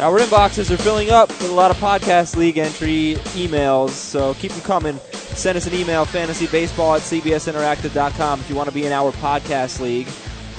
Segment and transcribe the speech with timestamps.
[0.00, 4.50] Our inboxes are filling up with a lot of podcast league entry emails, so keep
[4.50, 4.98] them coming.
[5.12, 9.80] Send us an email, fantasybaseball at cbsinteractive.com if you want to be in our podcast
[9.80, 10.08] league.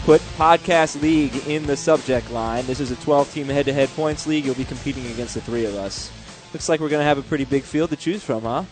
[0.05, 2.65] Put podcast league in the subject line.
[2.65, 4.45] This is a 12 team head to head points league.
[4.45, 6.11] You'll be competing against the three of us.
[6.53, 8.63] Looks like we're going to have a pretty big field to choose from, huh?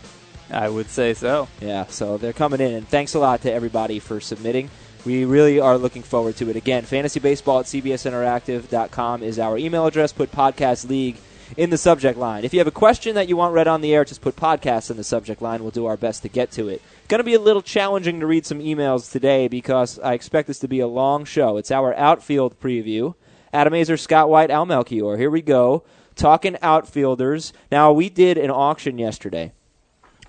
[0.49, 1.49] I would say so.
[1.59, 4.69] Yeah, so they're coming in, and thanks a lot to everybody for submitting.
[5.05, 6.55] We really are looking forward to it.
[6.55, 10.13] Again, fantasybaseball at cbsinteractive.com is our email address.
[10.13, 11.17] Put podcast league
[11.57, 12.45] in the subject line.
[12.45, 14.89] If you have a question that you want read on the air, just put podcast
[14.89, 15.61] in the subject line.
[15.61, 16.81] We'll do our best to get to it.
[17.09, 20.59] Going to be a little challenging to read some emails today because I expect this
[20.59, 21.57] to be a long show.
[21.57, 23.13] It's our outfield preview.
[23.51, 25.17] Adam Aizer, Scott White, Al Melchior.
[25.17, 25.83] Here we go.
[26.15, 27.51] Talking outfielders.
[27.71, 29.51] Now, we did an auction yesterday.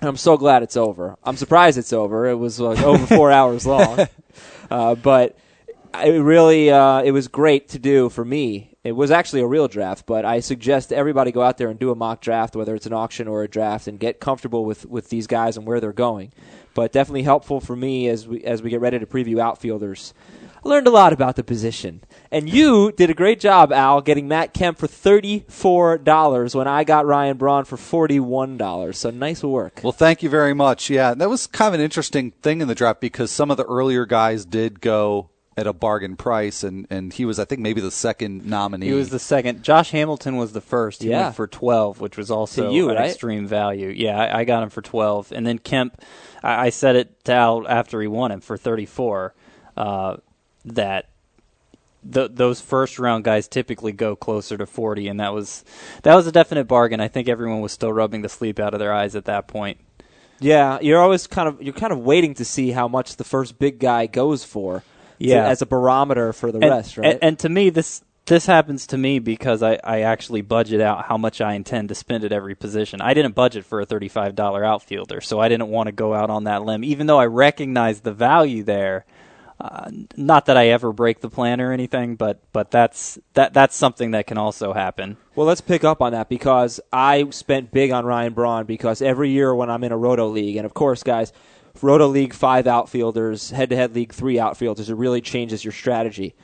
[0.01, 1.15] And I'm so glad it's over.
[1.23, 2.27] I'm surprised it's over.
[2.27, 4.07] It was like over four hours long.
[4.69, 5.37] Uh, but
[6.03, 8.71] it really uh, it was great to do for me.
[8.83, 11.89] It was actually a real draft, but I suggest everybody go out there and do
[11.89, 15.09] a mock draft, whether it's an auction or a draft, and get comfortable with, with
[15.09, 16.31] these guys and where they're going.
[16.75, 20.13] But definitely helpful for me as we as we get ready to preview outfielders.
[20.65, 24.27] I learned a lot about the position, and you did a great job, Al, getting
[24.27, 28.97] Matt Kemp for thirty four dollars when I got Ryan Braun for forty one dollars.
[28.97, 29.81] So nice work.
[29.83, 30.89] Well, thank you very much.
[30.89, 33.65] Yeah, that was kind of an interesting thing in the draft because some of the
[33.65, 37.79] earlier guys did go at a bargain price, and, and he was, I think, maybe
[37.79, 38.87] the second nominee.
[38.87, 39.61] He was the second.
[39.63, 41.03] Josh Hamilton was the first.
[41.03, 41.25] He Yeah.
[41.25, 43.05] went for 12, which was also To you, an right?
[43.11, 43.87] extreme value.
[43.87, 45.31] Yeah, I, I got him for 12.
[45.31, 46.01] And then Kemp,
[46.43, 49.33] I, I said it to Al after he won him for 34,
[49.77, 50.17] uh,
[50.65, 51.07] that
[52.11, 55.63] th- those first round guys typically go closer to 40, and that was
[56.03, 56.99] that was a definite bargain.
[56.99, 59.77] I think everyone was still rubbing the sleep out of their eyes at that point.
[60.39, 63.57] Yeah, you're always kind of you're kind of waiting to see how much the first
[63.57, 64.79] big guy goes for.
[64.79, 64.85] to-
[65.17, 65.47] Yeah.
[65.47, 67.13] as a barometer for the and, rest, right?
[67.13, 71.05] And, and to me, this this happens to me because I, I actually budget out
[71.05, 72.99] how much I intend to spend at every position.
[72.99, 76.13] I didn't budget for a thirty five dollar outfielder, so I didn't want to go
[76.13, 79.05] out on that limb, even though I recognize the value there.
[79.59, 83.75] Uh, not that I ever break the plan or anything, but but that's that that's
[83.75, 85.15] something that can also happen.
[85.35, 89.29] well, let's pick up on that because I spent big on Ryan Braun because every
[89.29, 91.31] year when I'm in a roto league, and of course, guys,
[91.81, 96.35] roto league five outfielders, head to head league three outfielders, it really changes your strategy.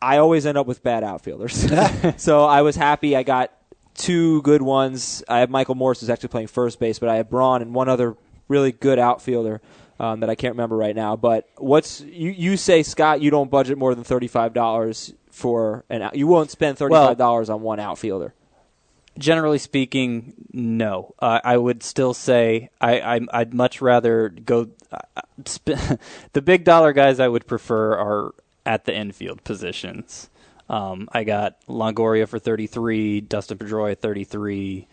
[0.00, 1.66] I always end up with bad outfielders,
[2.16, 3.52] so I was happy I got
[3.94, 5.22] two good ones.
[5.28, 7.90] I have Michael Morse who's actually playing first base, but I have Braun and one
[7.90, 8.16] other
[8.48, 9.60] really good outfielder.
[9.98, 12.30] Um, that I can't remember right now, but what's you?
[12.30, 16.02] You say Scott, you don't budget more than thirty five dollars for an.
[16.02, 18.34] out- You won't spend thirty five dollars on one outfielder.
[19.18, 21.14] Generally speaking, no.
[21.18, 24.68] Uh, I would still say I, I I'd much rather go.
[24.92, 24.98] Uh,
[25.48, 25.80] sp-
[26.34, 28.34] the big dollar guys I would prefer are
[28.66, 30.28] at the infield positions.
[30.68, 34.86] Um, I got Longoria for 33, Dustin Pedroia 33,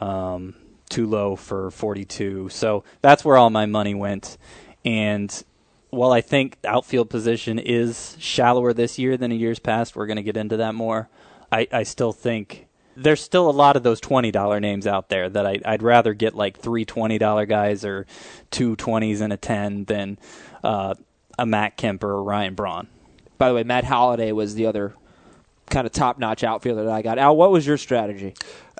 [0.00, 0.54] um,
[0.88, 2.48] Tulo for 42.
[2.48, 4.38] So that's where all my money went.
[4.84, 5.44] And
[5.90, 10.16] while I think outfield position is shallower this year than in years past, we're going
[10.16, 11.08] to get into that more.
[11.50, 12.66] I, I still think
[12.96, 16.14] there's still a lot of those twenty dollar names out there that I, I'd rather
[16.14, 18.06] get like three twenty dollar guys or
[18.50, 20.18] two twenties and a ten than
[20.62, 20.94] uh,
[21.38, 22.88] a Matt Kemper or a Ryan Braun.
[23.38, 24.94] By the way, Matt Holliday was the other
[25.70, 27.18] kind of top notch outfielder that I got.
[27.18, 28.34] Al, what was your strategy?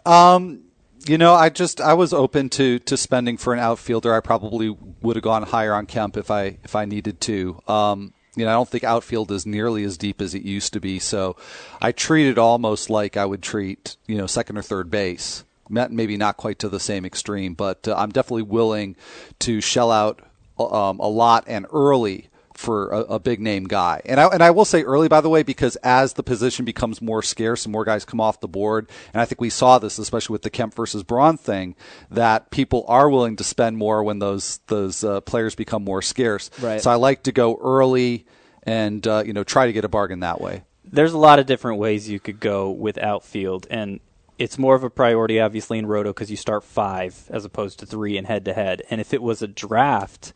[0.05, 0.65] Um,
[1.09, 4.15] you know, I just I was open to to spending for an outfielder.
[4.15, 7.61] I probably would have gone higher on Kemp if I if I needed to.
[7.67, 10.81] Um, you know, I don't think outfield is nearly as deep as it used to
[10.81, 10.99] be.
[10.99, 11.37] So
[11.81, 15.45] I treat it almost like I would treat you know second or third base.
[15.71, 18.97] Maybe not quite to the same extreme, but uh, I'm definitely willing
[19.41, 20.23] to shell out
[20.59, 24.03] um, a lot and early for a, a big name guy.
[24.05, 27.01] And I and I will say early by the way because as the position becomes
[27.01, 29.99] more scarce and more guys come off the board, and I think we saw this
[29.99, 31.77] especially with the Kemp versus Braun thing
[32.11, 36.51] that people are willing to spend more when those those uh, players become more scarce.
[36.61, 36.83] Right.
[36.83, 38.27] So I like to go early
[38.65, 40.65] and uh, you know try to get a bargain that way.
[40.85, 44.01] There's a lot of different ways you could go with outfield, and
[44.39, 47.87] it's more of a priority, obviously, in Roto because you start five as opposed to
[47.87, 48.83] three in head to head.
[48.89, 50.33] And if it was a draft,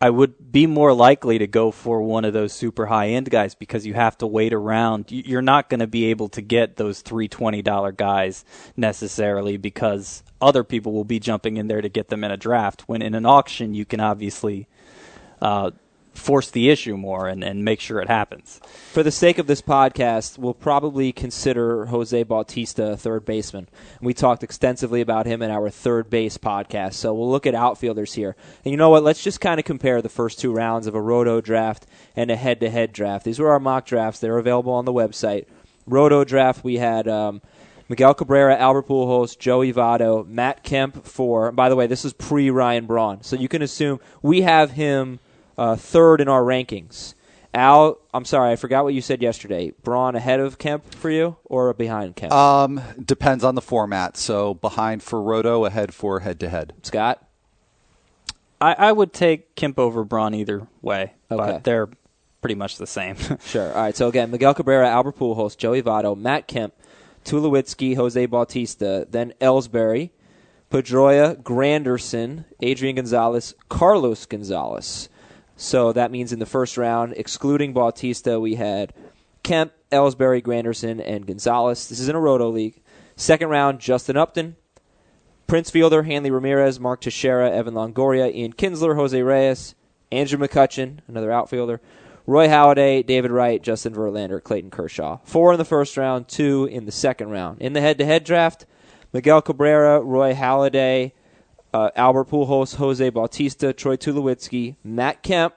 [0.00, 3.54] I would be more likely to go for one of those super high end guys
[3.54, 5.10] because you have to wait around.
[5.10, 8.44] You- You're not going to be able to get those three twenty dollar guys
[8.76, 12.82] necessarily because other people will be jumping in there to get them in a draft.
[12.88, 14.68] When in an auction, you can obviously
[15.42, 15.70] uh,
[16.14, 18.60] force the issue more and, and make sure it happens.
[18.92, 23.68] For the sake of this podcast, we'll probably consider Jose Bautista a third baseman.
[24.00, 28.14] We talked extensively about him in our third base podcast, so we'll look at outfielders
[28.14, 28.36] here.
[28.64, 29.04] And you know what?
[29.04, 31.86] Let's just kind of compare the first two rounds of a roto draft
[32.16, 33.24] and a head to head draft.
[33.24, 34.20] These were our mock drafts.
[34.20, 35.46] They're available on the website.
[35.86, 37.40] Roto draft, we had um,
[37.88, 41.50] Miguel Cabrera, Albert Pujols, Joey Votto, Matt Kemp for.
[41.50, 45.18] By the way, this is pre Ryan Braun, so you can assume we have him
[45.60, 47.14] uh, third in our rankings.
[47.52, 49.72] Al, I'm sorry, I forgot what you said yesterday.
[49.82, 52.32] Braun ahead of Kemp for you or behind Kemp?
[52.32, 54.16] Um, depends on the format.
[54.16, 56.72] So behind for Roto, ahead for head to head.
[56.82, 57.24] Scott?
[58.60, 61.36] I, I would take Kemp over Braun either way, Okay.
[61.52, 61.88] but they're
[62.40, 63.16] pretty much the same.
[63.44, 63.68] Sure.
[63.74, 63.96] All right.
[63.96, 66.72] So again, Miguel Cabrera, Albert Pujols, Joey Votto, Matt Kemp,
[67.24, 70.10] Tulowitzki, Jose Bautista, then Ellsbury,
[70.70, 75.08] Pedroia, Granderson, Adrian Gonzalez, Carlos Gonzalez.
[75.60, 78.94] So that means in the first round, excluding Bautista, we had
[79.42, 81.86] Kemp, Ellsbury, Granderson, and Gonzalez.
[81.86, 82.80] This is in a roto league.
[83.14, 84.56] Second round, Justin Upton,
[85.46, 89.74] Prince Fielder, Hanley Ramirez, Mark Teixeira, Evan Longoria, Ian Kinsler, Jose Reyes,
[90.10, 91.82] Andrew McCutchen, another outfielder,
[92.26, 95.18] Roy Halladay, David Wright, Justin Verlander, Clayton Kershaw.
[95.24, 97.60] Four in the first round, two in the second round.
[97.60, 98.64] In the head-to-head draft,
[99.12, 101.12] Miguel Cabrera, Roy Halladay,
[101.72, 105.54] uh, Albert Pujols, Jose Bautista, Troy Tulowitzki, Matt Kemp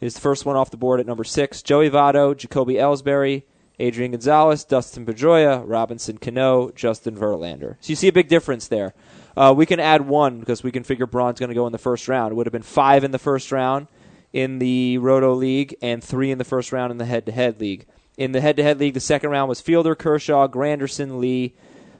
[0.00, 1.62] is the first one off the board at number six.
[1.62, 3.44] Joey Votto, Jacoby Ellsbury,
[3.78, 7.76] Adrian Gonzalez, Dustin Pedroia, Robinson Cano, Justin Verlander.
[7.80, 8.94] So you see a big difference there.
[9.36, 11.78] Uh, we can add one because we can figure Braun's going to go in the
[11.78, 12.32] first round.
[12.32, 13.86] It would have been five in the first round
[14.32, 17.86] in the Roto League and three in the first round in the head-to-head league.
[18.18, 21.54] In the head-to-head league, the second round was Fielder, Kershaw, Granderson, Lee,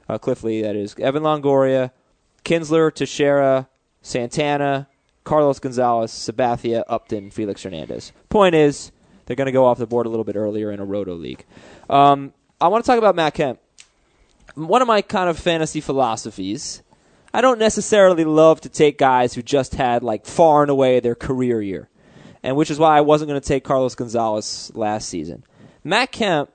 [0.07, 1.91] uh, Cliff Lee, that is, Evan Longoria,
[2.43, 3.69] Kinsler, Teixeira,
[4.01, 4.87] Santana,
[5.23, 8.11] Carlos Gonzalez, Sabathia, Upton, Felix Hernandez.
[8.29, 8.91] Point is,
[9.25, 11.45] they're going to go off the board a little bit earlier in a Roto League.
[11.89, 13.59] Um, I want to talk about Matt Kemp.
[14.55, 16.83] One of my kind of fantasy philosophies.
[17.33, 21.15] I don't necessarily love to take guys who just had like far and away their
[21.15, 21.89] career year,
[22.43, 25.43] and which is why I wasn't going to take Carlos Gonzalez last season.
[25.83, 26.51] Matt Kemp,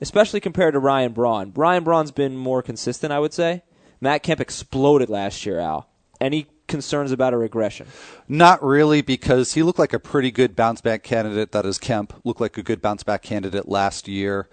[0.00, 3.62] especially compared to Ryan Braun, Ryan Braun's been more consistent, I would say.
[4.00, 5.88] Matt Kemp exploded last year, Al.
[6.20, 7.86] Any concerns about a regression?
[8.28, 11.52] Not really, because he looked like a pretty good bounce back candidate.
[11.52, 14.48] That is, Kemp looked like a good bounce back candidate last year.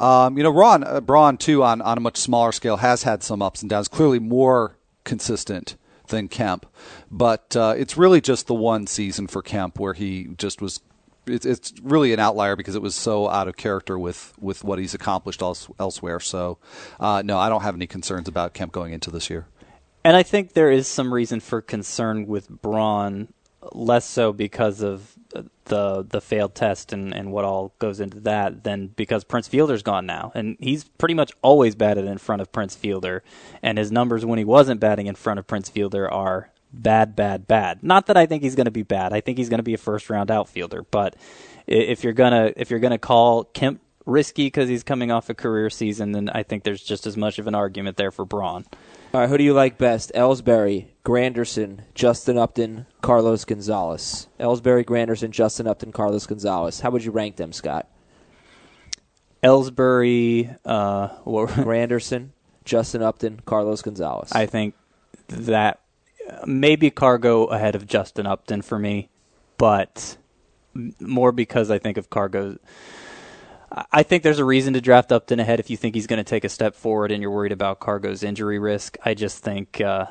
[0.00, 3.22] Um, you know, Ron, uh, Braun too, on on a much smaller scale, has had
[3.22, 3.88] some ups and downs.
[3.88, 5.76] Clearly, more consistent
[6.08, 6.66] than Kemp,
[7.10, 10.80] but uh, it's really just the one season for Kemp where he just was.
[11.26, 14.78] It's, it's really an outlier because it was so out of character with, with what
[14.78, 16.20] he's accomplished else, elsewhere.
[16.20, 16.58] So,
[16.98, 19.46] uh, no, I don't have any concerns about Kemp going into this year.
[20.04, 23.32] And I think there is some reason for concern with Braun,
[23.72, 25.16] less so because of
[25.66, 29.82] the the failed test and, and what all goes into that than because Prince Fielder's
[29.82, 30.32] gone now.
[30.34, 33.22] And he's pretty much always batted in front of Prince Fielder.
[33.62, 37.46] And his numbers when he wasn't batting in front of Prince Fielder are bad, bad,
[37.46, 37.82] bad.
[37.82, 39.12] Not that I think he's going to be bad.
[39.12, 40.82] I think he's going to be a first round outfielder.
[40.90, 41.16] But
[41.66, 45.70] if you're gonna if you're gonna call Kemp risky because he's coming off a career
[45.70, 48.64] season, then I think there's just as much of an argument there for Braun.
[49.14, 50.10] All right, who do you like best?
[50.14, 54.26] Ellsbury, Granderson, Justin Upton, Carlos Gonzalez.
[54.40, 56.80] Ellsbury, Granderson, Justin Upton, Carlos Gonzalez.
[56.80, 57.88] How would you rank them, Scott?
[59.42, 62.30] Ellsbury, uh, what- Granderson,
[62.64, 64.32] Justin Upton, Carlos Gonzalez.
[64.32, 64.74] I think
[65.28, 65.80] that
[66.46, 69.08] maybe Cargo ahead of Justin Upton for me,
[69.58, 70.16] but
[71.00, 72.56] more because I think of Cargo.
[73.70, 76.18] I- I think there's a reason to draft Upton ahead if you think he's going
[76.18, 78.96] to take a step forward and you're worried about Cargo's injury risk.
[79.04, 80.06] I just think uh,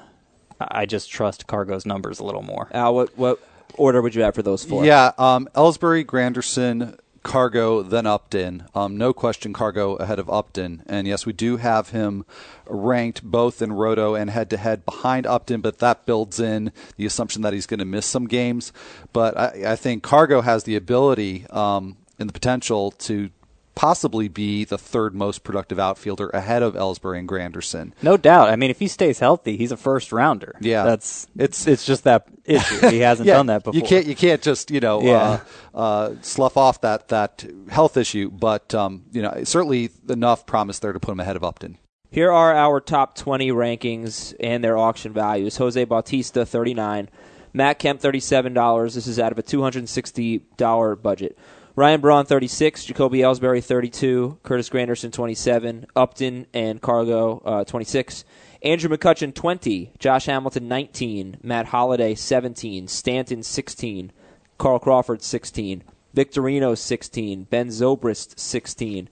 [0.59, 2.69] I just trust Cargo's numbers a little more.
[2.74, 3.39] Al, what what
[3.75, 4.83] order would you have for those four?
[4.86, 8.65] Yeah, um, Ellsbury, Granderson, Cargo, then Upton.
[8.73, 10.83] Um, no question, Cargo ahead of Upton.
[10.87, 12.25] And yes, we do have him
[12.65, 17.05] ranked both in roto and head to head behind Upton, but that builds in the
[17.05, 18.73] assumption that he's going to miss some games.
[19.13, 23.29] But I, I think Cargo has the ability um, and the potential to
[23.75, 27.93] possibly be the third most productive outfielder ahead of Ellsbury and Granderson.
[28.01, 28.49] No doubt.
[28.49, 30.55] I mean, if he stays healthy, he's a first rounder.
[30.61, 30.83] Yeah.
[30.83, 32.89] that's It's- it's it's just that issue.
[32.89, 33.79] He hasn't done that before.
[33.79, 35.39] You can't you can't just you know Yeah.
[35.73, 40.79] uh, uh, slough off that that health issue, but um, you know certainly enough promise
[40.79, 41.77] there to put him ahead of Upton.
[42.09, 45.55] Here are our top 20 rankings and their auction values.
[45.55, 47.07] Jose Bautista, 39
[47.53, 48.93] Matt Kemp, $37.
[48.93, 51.37] This is out of a $260 budget.
[51.75, 58.25] Ryan Braun, 36 Jacoby Ellsbury, 32 Curtis Granderson, 27 Upton and Cargo, uh, 26
[58.61, 64.11] Andrew McCutchen, 20 Josh Hamilton, 19 Matt Holliday, 17 Stanton, 16
[64.57, 69.07] Carl Crawford, 16 Victorino, 16 Ben Zobrist, 16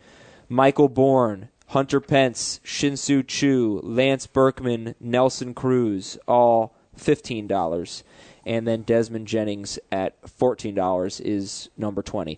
[0.49, 8.03] Michael Bourn, Hunter Pence, Shin-Soo Choo, Lance Berkman, Nelson Cruz, all fifteen dollars,
[8.49, 12.37] and then Desmond Jennings at fourteen dollars is number twenty.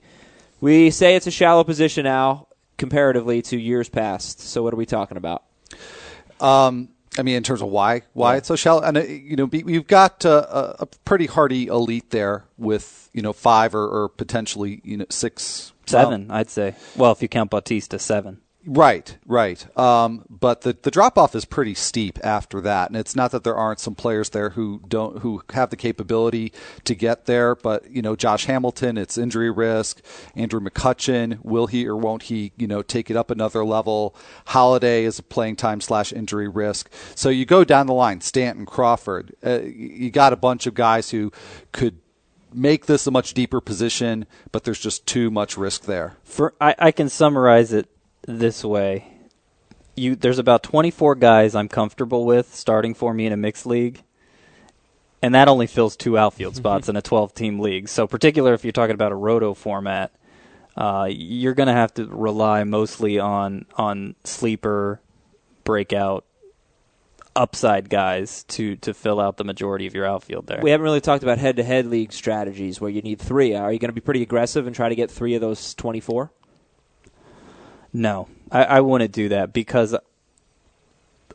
[0.59, 4.39] We say it's a shallow position now comparatively to years past.
[4.41, 5.43] So what are we talking about?
[6.39, 8.37] Um, I mean, in terms of why why Yeah.
[8.39, 10.45] it's so shallow, and uh, you know, be- you've got uh,
[10.79, 15.05] a, a pretty hardy elite there with you know five or, or potentially you know
[15.09, 16.75] six Seven, I'd say.
[16.95, 18.39] Well, if you count Bautista, seven.
[18.65, 19.77] Right, right.
[19.77, 23.43] Um, but the the drop off is pretty steep after that, and it's not that
[23.43, 26.53] there aren't some players there who don't who have the capability
[26.83, 27.55] to get there.
[27.55, 30.01] But you know, Josh Hamilton, it's injury risk.
[30.35, 32.51] Andrew McCutchen, will he or won't he?
[32.55, 34.15] You know, take it up another level.
[34.45, 36.91] Holliday is a playing time slash injury risk.
[37.15, 38.21] So you go down the line.
[38.21, 39.35] Stanton, Crawford.
[39.43, 41.31] Uh, you got a bunch of guys who
[41.71, 41.97] could
[42.53, 46.17] make this a much deeper position, but there's just too much risk there.
[46.23, 47.89] For I, I can summarize it
[48.27, 49.19] this way:
[49.95, 54.03] you there's about 24 guys I'm comfortable with starting for me in a mixed league,
[55.21, 57.89] and that only fills two outfield spots in a 12 team league.
[57.89, 60.11] So, particular if you're talking about a roto format,
[60.75, 65.01] uh, you're going to have to rely mostly on on sleeper,
[65.63, 66.25] breakout,
[67.35, 70.59] upside guys to to fill out the majority of your outfield there.
[70.61, 73.53] We haven't really talked about head-to-head league strategies where you need three.
[73.55, 76.31] Are you going to be pretty aggressive and try to get three of those 24?
[77.93, 79.95] No, I, I wouldn't do that because,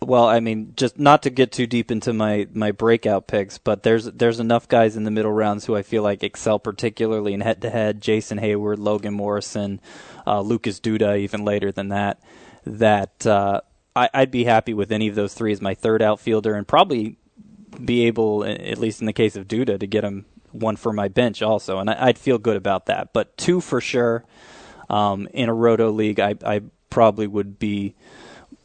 [0.01, 3.83] well, I mean, just not to get too deep into my, my breakout picks, but
[3.83, 7.41] there's there's enough guys in the middle rounds who I feel like excel particularly in
[7.41, 8.01] head to head.
[8.01, 9.81] Jason Heyward, Logan Morrison,
[10.27, 12.21] uh, Lucas Duda, even later than that.
[12.65, 13.61] That uh,
[13.95, 17.17] I, I'd be happy with any of those three as my third outfielder, and probably
[17.85, 21.09] be able, at least in the case of Duda, to get him one for my
[21.09, 23.13] bench also, and I, I'd feel good about that.
[23.13, 24.25] But two for sure.
[24.89, 27.95] Um, in a roto league, I, I probably would be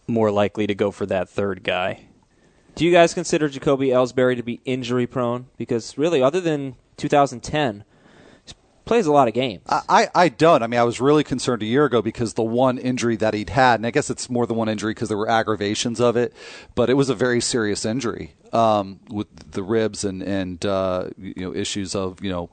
[0.07, 2.01] more likely to go for that third guy.
[2.75, 5.47] Do you guys consider Jacoby Ellsbury to be injury prone?
[5.57, 7.83] Because really, other than 2010,
[8.45, 8.53] he
[8.85, 9.63] plays a lot of games.
[9.67, 10.63] I, I I don't.
[10.63, 13.49] I mean, I was really concerned a year ago because the one injury that he'd
[13.49, 16.33] had, and I guess it's more than one injury because there were aggravations of it,
[16.75, 21.33] but it was a very serious injury um, with the ribs and and uh, you
[21.37, 22.49] know issues of you know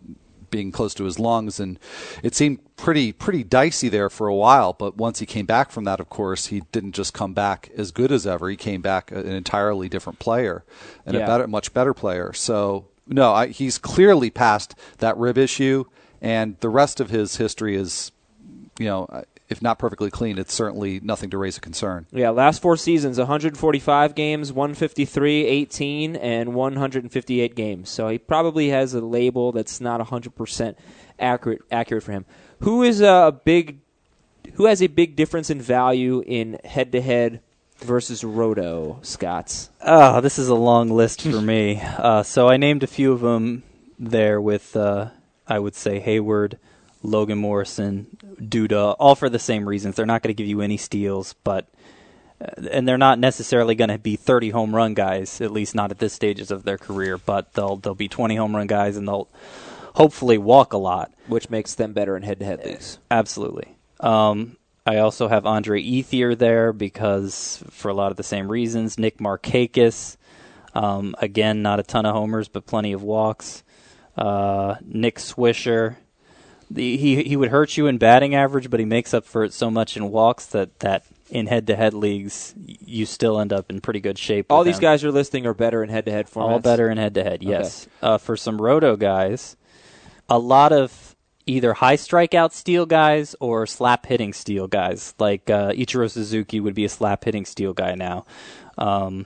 [0.50, 1.78] being close to his lungs, and
[2.22, 4.72] it seemed pretty pretty dicey there for a while.
[4.72, 7.90] But once he came back from that, of course, he didn't just come back as
[7.90, 8.48] good as ever.
[8.48, 10.64] He came back an entirely different player
[11.06, 11.24] and Yeah.
[11.24, 12.32] a better, much better player.
[12.32, 15.84] So no, I, he's clearly past that rib issue,
[16.20, 18.12] and the rest of his history is,
[18.78, 22.06] you know, if not perfectly clean, it's certainly nothing to raise a concern.
[22.12, 27.88] Yeah, last four seasons 145 games, 153, 18, and 158 games.
[27.88, 30.76] So he probably has a label that's not 100%
[31.18, 32.26] accurate accurate for him.
[32.60, 33.80] Who is a big
[34.54, 37.40] who has a big difference in value in head to head
[37.78, 39.70] versus roto, Scott's?
[39.80, 41.82] Oh, this is a long list for me.
[41.98, 43.64] Uh, so I named a few of them
[43.98, 45.10] there with, uh,
[45.48, 46.58] I would say, Heyward,
[47.02, 48.06] Logan Morrison,
[48.38, 49.96] Duda, all for the same reasons.
[49.96, 51.68] They're not going to give you any steals, but
[52.40, 55.90] uh, and they're not necessarily going to be 30 home run guys, at least not
[55.90, 57.18] at this stages of their career.
[57.18, 59.28] But they'll they'll be 20 home run guys, and they'll
[59.94, 61.12] hopefully walk a lot.
[61.26, 62.98] Which makes them better in head to head leagues.
[63.10, 63.76] Absolutely.
[64.00, 68.98] Um, I also have Andre Ethier there because for a lot of the same reasons.
[68.98, 70.16] Nick Markakis,
[70.74, 73.62] um, again, not a ton of homers, but plenty of walks.
[74.16, 75.96] Uh, Nick Swisher.
[76.70, 79.52] The, he he would hurt you in batting average, but he makes up for it
[79.52, 84.00] so much in walks that, that in head-to-head leagues you still end up in pretty
[84.00, 84.50] good shape.
[84.50, 84.82] All these him.
[84.82, 86.50] guys you're listing are better in head to head formats.
[86.50, 87.88] All better in head to head, yes.
[88.02, 89.56] Uh, for some roto guys,
[90.28, 95.14] a lot of either high strikeout steal guys or slap hitting steal guys.
[95.18, 98.26] Like uh, Ichiro Suzuki would be a slap hitting steal guy now.
[98.76, 99.24] Um,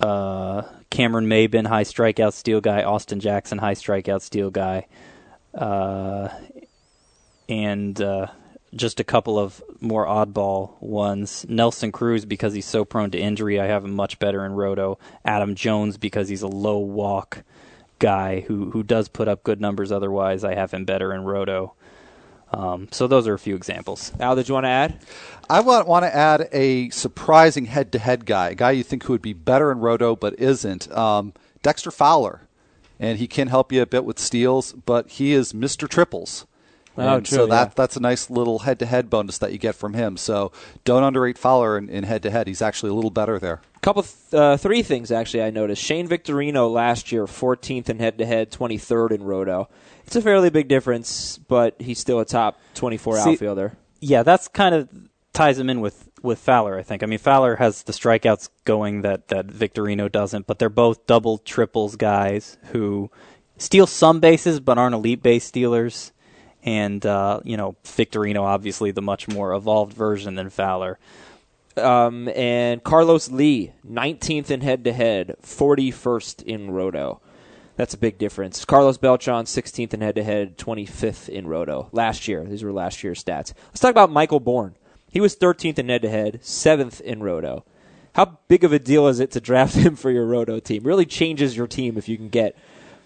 [0.00, 2.82] uh, Cameron Maybin, high strikeout steal guy.
[2.82, 4.88] Austin Jackson, high strikeout steal guy.
[5.54, 6.28] Uh,
[7.48, 8.28] and uh,
[8.74, 11.44] just a couple of more oddball ones.
[11.48, 14.98] Nelson Cruz because he's so prone to injury, I have him much better in roto.
[15.24, 17.42] Adam Jones because he's a low walk
[17.98, 19.92] guy who who does put up good numbers.
[19.92, 21.74] Otherwise, I have him better in roto.
[22.52, 24.12] Um, so those are a few examples.
[24.18, 24.98] Al, did you want to add?
[25.48, 29.22] I want, want to add a surprising head-to-head guy, a guy you think who would
[29.22, 30.90] be better in roto but isn't.
[30.90, 32.42] Um, Dexter Fowler,
[33.00, 35.88] and he can help you a bit with steals, but he is Mr.
[35.88, 36.46] Triples.
[36.98, 37.72] Oh, And true, so that yeah.
[37.76, 40.16] that's a nice little head-to-head bonus that you get from him.
[40.16, 40.52] So
[40.84, 42.46] don't underrate Fowler in, in head-to-head.
[42.46, 43.62] He's actually a little better there.
[43.76, 45.82] A couple th- uh, three things actually I noticed.
[45.82, 49.68] Shane Victorino last year 14th in head to head, 23rd in roto.
[50.04, 53.76] It's a fairly big difference, but he's still a top 24 See- outfielder.
[54.00, 54.88] Yeah, that's kind of
[55.32, 56.78] ties him in with with Fowler.
[56.78, 57.02] I think.
[57.02, 61.38] I mean, Fowler has the strikeouts going that that Victorino doesn't, but they're both double
[61.38, 63.10] triples guys who
[63.58, 66.12] steal some bases but aren't elite base stealers.
[66.62, 70.98] And uh, you know, Victorino obviously the much more evolved version than Fowler.
[71.76, 77.20] Um, and Carlos Lee, 19th in head to head, 41st in roto.
[77.76, 78.64] That's a big difference.
[78.66, 81.88] Carlos Beltran, 16th in head to head, 25th in roto.
[81.92, 82.44] Last year.
[82.44, 83.54] These were last year's stats.
[83.68, 84.74] Let's talk about Michael Bourn.
[85.10, 87.64] He was 13th in head to head, 7th in roto.
[88.14, 90.84] How big of a deal is it to draft him for your roto team?
[90.84, 92.56] Really changes your team if you can get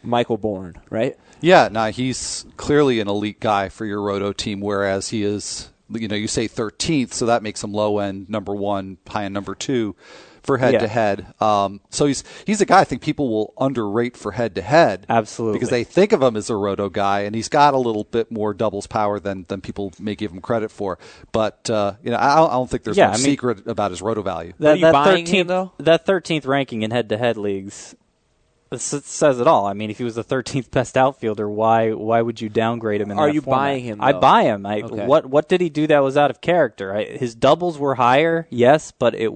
[0.02, 1.16] Michael Bourn, right?
[1.40, 6.08] Yeah, now he's clearly an elite guy for your roto team, whereas he is, you
[6.08, 9.54] know, you say 13th, so that makes him low end number one, high end number
[9.54, 9.96] two
[10.45, 11.27] for head to head.
[11.41, 15.07] So he's he's a guy I think people will underrate for head to head.
[15.09, 15.57] Absolutely.
[15.59, 18.31] Because they think of him as a roto guy, and he's got a little bit
[18.31, 20.99] more doubles power than, than people may give him credit for.
[21.33, 23.67] But, uh, you know, I don't, I don't think there's Yeah, no I mean- secret
[23.67, 24.53] about his roto value.
[24.59, 25.73] That, you that buying him, 13th, though?
[25.79, 27.95] That 13th ranking in head-to-head leagues
[28.77, 29.67] says it all.
[29.67, 33.11] I mean, if he was the 13th best outfielder, why why would you downgrade him?
[33.11, 33.59] In Are that you format?
[33.61, 34.67] buying him, I buy him.
[34.67, 35.07] I, Okay.
[35.07, 36.93] What what did he do that was out of character?
[36.95, 39.31] I, his doubles were higher, yes, but it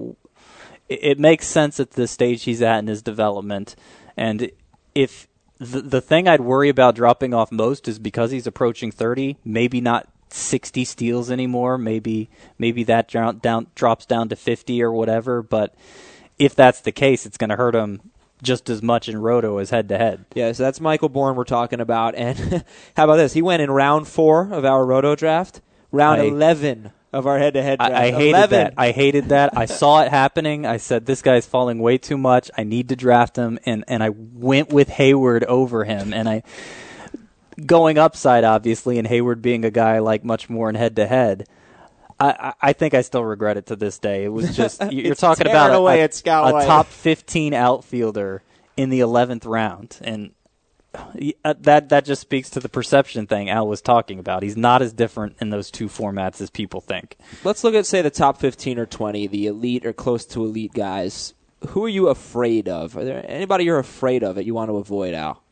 [0.89, 3.75] it it makes sense at the stage he's at in his development.
[4.17, 4.51] And
[4.95, 5.27] if
[5.59, 9.79] the the thing I'd worry about dropping off most is because he's approaching 30, maybe
[9.81, 15.41] not 60 steals anymore, maybe maybe that down, down drops down to 50 or whatever,
[15.41, 15.75] but
[16.37, 18.01] if that's the case, it's going to hurt him
[18.41, 20.23] just as much in roto as head to head.
[20.33, 22.15] Yeah, so that's Michael Bourn we're talking about.
[22.15, 22.63] And
[22.95, 23.33] how about this?
[23.33, 27.55] He went in round four of our roto draft, round I- 11 of our head
[27.55, 27.93] to head draft.
[27.93, 28.49] I, I hated 11.
[28.51, 28.73] that.
[28.77, 29.57] I hated that.
[29.57, 30.65] I saw it happening.
[30.65, 32.51] I said, "This guy's falling way too much.
[32.57, 36.13] I need to draft him," and and I went with Heyward over him.
[36.13, 36.43] And I
[37.65, 41.47] going upside, obviously, and Heyward being a guy like much more in head to head.
[42.19, 42.29] I,
[42.61, 44.23] I I think I still regret it to this day.
[44.25, 45.81] It was just you- you're talking about a,
[46.45, 48.43] a- top 15 outfielder
[48.77, 50.31] in the 11th round, and
[50.93, 54.43] that that just speaks to the perception thing Al was talking about.
[54.43, 57.17] He's not as different in those two formats as people think.
[57.43, 60.73] Let's look at, say, the top 15 or 20, the elite or close to elite
[60.73, 61.33] guys.
[61.69, 62.95] Who are you afraid of?
[62.97, 65.43] Are there anybody you're afraid of that you want to avoid, Al?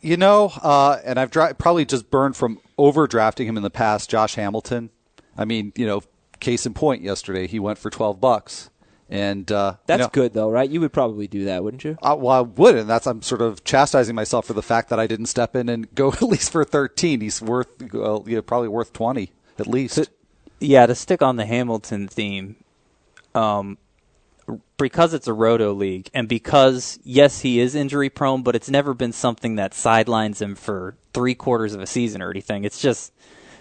[0.00, 4.08] You know, uh, and I've dra- probably just burned from overdrafting him in the past.
[4.08, 4.90] Josh Hamilton.
[5.36, 6.02] I mean, you know,
[6.38, 7.02] case in point.
[7.02, 8.70] Yesterday he went for twelve bucks,
[9.08, 10.68] and uh, you That's know, good, though, right?
[10.68, 11.96] You would probably do that, wouldn't you?
[12.02, 15.00] Uh, well, I would, and that's I'm sort of chastising myself for the fact that
[15.00, 17.20] I didn't step in and go at least for thirteen.
[17.20, 20.10] He's worth, probably worth twenty at least.
[20.60, 22.56] Yeah, to stick on the Hamilton theme,
[23.34, 23.78] um,
[24.76, 28.92] because it's a roto league, and because yes, he is injury prone, but it's never
[28.92, 32.64] been something that sidelines him for three quarters of a season or anything.
[32.64, 33.12] It's just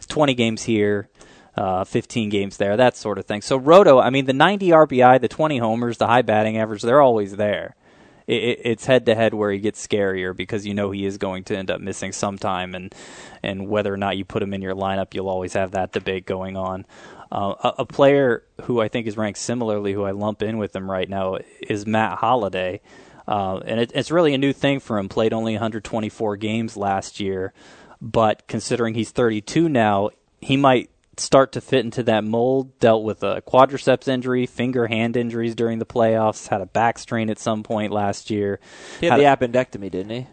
[0.07, 1.09] twenty games here,
[1.57, 3.41] uh, fifteen games there, that sort of thing.
[3.41, 7.01] So roto, I mean, the ninety RBI, the twenty homers, the high batting average, they're
[7.01, 7.75] always there.
[8.27, 11.17] It, it, it's head to head where he gets scarier because you know he is
[11.17, 12.93] going to end up missing sometime, and
[13.41, 16.25] and whether or not you put him in your lineup, you'll always have that debate
[16.25, 16.85] going on.
[17.31, 20.75] Uh, a, a player who I think is ranked similarly, who I lump in with
[20.75, 22.81] him right now, is Matt Holliday.
[23.27, 25.09] Uh, and it, it's really a new thing for him.
[25.09, 27.51] Played only 124 games last year,
[28.01, 32.79] but considering he's 32 now, he might start to fit into that mold.
[32.79, 37.29] Dealt with a quadriceps injury, finger hand injuries during the playoffs, had a back strain
[37.29, 38.59] at some point last year.
[38.99, 40.27] He had Had- the appendectomy, didn't he?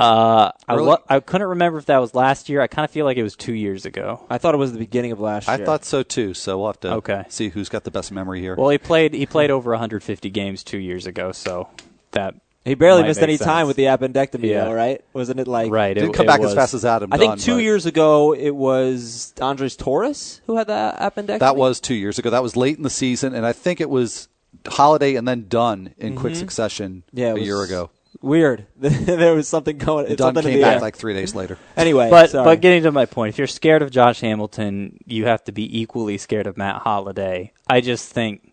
[0.00, 2.60] uh, I, lo- I couldn't remember if that was last year.
[2.60, 4.24] I kind of feel like it was two years ago.
[4.30, 5.64] I thought it was the beginning of last I year.
[5.64, 6.34] I thought so too.
[6.34, 7.24] So we'll have to Okay.
[7.28, 8.54] see who's got the best memory here.
[8.54, 11.68] Well, he played he played over 150 games two years ago, so
[12.12, 12.36] that
[12.68, 14.64] he barely missed make any time with the appendectomy, Yeah.
[14.64, 15.02] though, right?
[15.12, 15.94] Wasn't it like right.
[15.94, 17.12] didn't it, come it back was, as fast as Adam.
[17.12, 21.40] I think Dunn, two but years ago it was Andres Torres who had the appendectomy.
[21.40, 22.30] That was two years ago.
[22.30, 24.28] That was late in the season, and I think it was
[24.66, 27.18] Holliday and then Dunn in quick succession Mm-hmm.
[27.18, 27.90] yeah, a year ago.
[28.20, 28.66] Weird.
[28.76, 30.06] there was something going.
[30.06, 30.80] It's Dunn something in came the back air.
[30.80, 31.56] like three days later.
[31.76, 32.44] anyway, But sorry.
[32.44, 35.80] but getting to my point, if you're scared of Josh Hamilton, you have to be
[35.80, 37.52] equally scared of Matt Holliday.
[37.68, 38.52] I just think,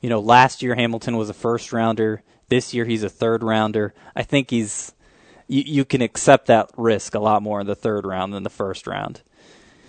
[0.00, 2.22] you know, last year Hamilton was a first rounder.
[2.48, 3.94] This year he's a third rounder.
[4.14, 4.92] I think he's
[5.48, 8.50] you, you can accept that risk a lot more in the third round than the
[8.50, 9.22] first round.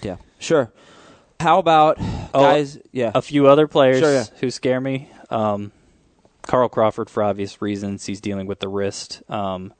[0.01, 0.71] yeah, sure.
[1.39, 1.97] How about
[2.33, 2.77] Oh, guys?
[2.91, 4.25] Yeah, A few other players Sure, yeah.
[4.39, 5.09] who scare me.
[5.29, 5.71] Um,
[6.43, 9.21] Carl Crawford, for obvious reasons, he's dealing with the wrist.
[9.29, 9.73] Um,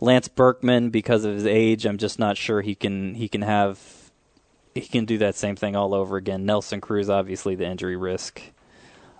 [0.00, 3.80] Lance Berkman, because of his age, I'm just not sure he can he can have
[4.74, 6.46] he can do that same thing all over again.
[6.46, 8.40] Nelson Cruz, obviously, the injury risk,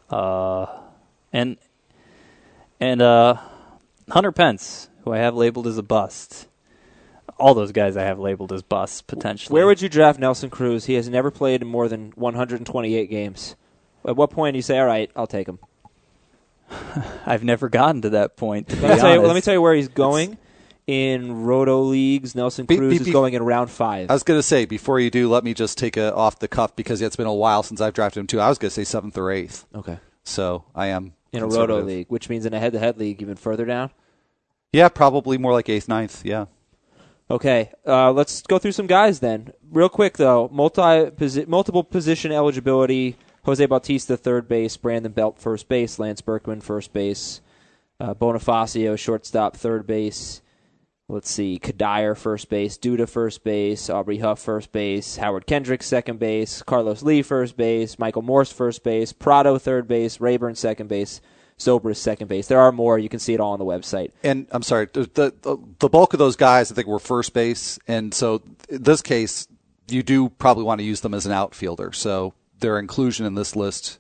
[0.09, 0.67] uh,
[1.33, 1.57] and
[2.81, 3.37] and uh,
[4.11, 6.47] Hunter Pence, who I have labeled as a bust.
[7.39, 9.55] All those guys I have labeled as busts potentially.
[9.55, 10.87] where would you draft Nelson Cruz?
[10.87, 13.55] He has never played in more than 128 games.
[14.05, 15.59] At what point do you say, "All right, I'll take him"?
[17.27, 18.69] I've never gotten to that point.
[18.69, 20.37] To be Let me, tell you, let me tell you where he's going.
[20.87, 22.35] in roto leagues.
[22.35, 24.11] Nelson Be- Cruz be- is going in round five.
[24.11, 26.49] I was going to say before you do, let me just take a off the
[26.49, 28.41] cuff because it's been a while since I've drafted him too.
[28.41, 29.99] I was going to say seventh or eighth, okay.
[30.25, 33.65] so I am In a roto league, which means in a head-to-head league, even further
[33.65, 33.91] down.
[34.73, 36.25] Yeah, probably more like eighth, ninth.
[36.25, 36.47] Yeah.
[37.31, 39.53] Okay, uh, let's go through some guys then.
[39.71, 41.11] Real quick though, multi
[41.47, 47.43] multiple position eligibility: Jose Bautista, third base; Brandon Belt, first base; Lance Berkman, first base;
[48.01, 50.41] uh, Bonifacio, shortstop, third base.
[51.11, 56.19] Let's see, Cuddyer, first base; Duda, first base; Aubrey Huff, first base; Howard Kendrick, second
[56.19, 61.23] base; Carlos Lee, first base; Michael Morse, first base; Prado, third base; Raburn, second base;
[61.59, 62.47] Zobrist, second base.
[62.49, 62.99] There are more.
[62.99, 64.11] You can see it all on the website.
[64.23, 67.79] And I'm sorry, the, the the bulk of those guys I think were first base,
[67.89, 69.49] and so in this case,
[69.89, 71.93] you do probably want to use them as an outfielder.
[71.93, 73.99] So their inclusion in this list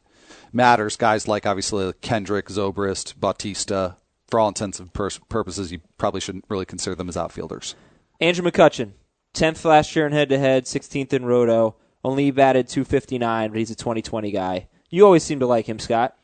[0.53, 0.97] matters.
[0.97, 3.97] Guys like obviously Kendrick, Zobrist, Bautista.
[4.29, 7.75] For all intents and pur- purposes, you probably shouldn't really consider them as outfielders.
[8.21, 8.93] Andrew McCutchen,
[9.35, 11.77] 10th last year in head to head, 16th in roto.
[12.05, 14.69] Only batted 259, but he's a 2020 guy.
[14.91, 16.17] You always seem to like him, Scott.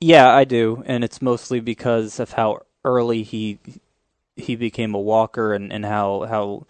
[0.00, 3.58] Yeah, I do, and it's mostly because of how early he
[4.36, 6.66] he became a walker and, and how how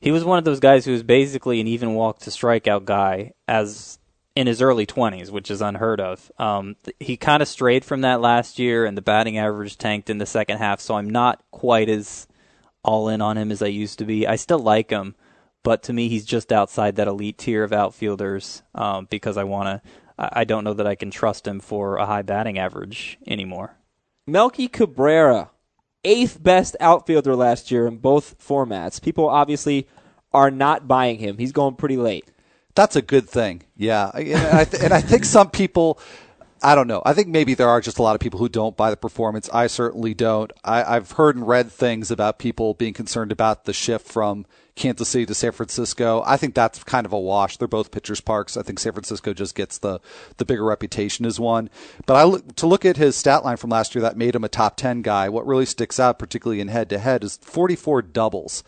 [0.00, 3.32] he was one of those guys who was basically an even walk to strikeout guy
[3.46, 3.98] as
[4.36, 6.30] in his early 20s, which is unheard of.
[6.38, 10.18] Um, he kind of strayed from that last year, and the batting average tanked in
[10.18, 10.80] the second half.
[10.80, 12.26] So I'm not quite as
[12.82, 14.26] all in on him as I used to be.
[14.26, 15.14] I still like him,
[15.62, 19.68] but to me, he's just outside that elite tier of outfielders um, because I want
[19.68, 19.90] to.
[20.16, 23.76] I don't know that I can trust him for a high batting average anymore.
[24.28, 25.50] Melky Cabrera,
[26.04, 29.02] eighth best outfielder last year in both formats.
[29.02, 29.88] People obviously
[30.32, 31.38] are not buying him.
[31.38, 32.30] He's going pretty late.
[32.74, 33.62] That's a good thing.
[33.76, 35.98] Yeah, and I, th- and I think some people,
[36.62, 37.02] I don't know.
[37.04, 39.48] I think maybe there are just a lot of people who don't buy the performance.
[39.52, 40.52] I certainly don't.
[40.64, 45.08] I, I've heard and read things about people being concerned about the shift from Kansas
[45.08, 46.24] City to San Francisco.
[46.26, 47.56] I think that's kind of a wash.
[47.58, 48.56] They're both pitchers parks.
[48.56, 50.00] I think San Francisco just gets the
[50.38, 51.70] the bigger reputation as one.
[52.06, 54.42] But I look to look at his stat line from last year that made him
[54.42, 55.28] a top ten guy.
[55.28, 58.64] What really sticks out, particularly in head to head, is 44 doubles.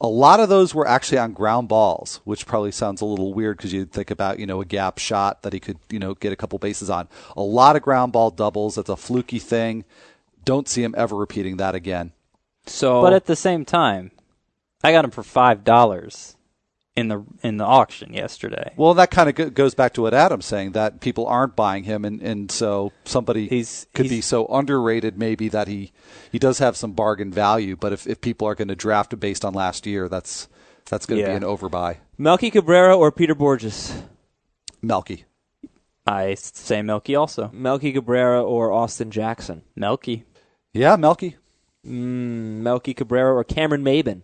[0.00, 3.56] A lot of those were actually on ground balls, which probably sounds a little weird
[3.56, 6.32] because you'd think about, you know, a gap shot that he could, you know, get
[6.32, 7.08] a couple bases on.
[7.36, 8.74] A lot of ground ball doubles.
[8.74, 9.84] That's a fluky thing.
[10.44, 12.12] Don't see him ever repeating that again.
[12.66, 14.10] So, But at the same time,
[14.82, 16.36] I got him for five dollars
[16.96, 18.72] in the in the auction yesterday.
[18.76, 22.04] Well, that kind of goes back to what Adam's saying that people aren't buying him,
[22.04, 25.92] and, and so somebody He's- could he's- be so underrated maybe that he
[26.30, 27.74] he does have some bargain value.
[27.76, 30.48] But if, if people are going to draft based on last year, that's
[30.88, 31.36] that's going to Yeah.
[31.38, 31.96] be an overbuy.
[32.16, 34.02] Melky Cabrera or Peter Bourjos?
[34.82, 35.24] Melky.
[36.06, 37.50] I say Melky also.
[37.52, 39.62] Melky Cabrera or Austin Jackson?
[39.74, 40.24] Melky.
[40.74, 41.36] Yeah, Melky.
[41.86, 44.22] Mm, Melky Cabrera or Cameron Maybin?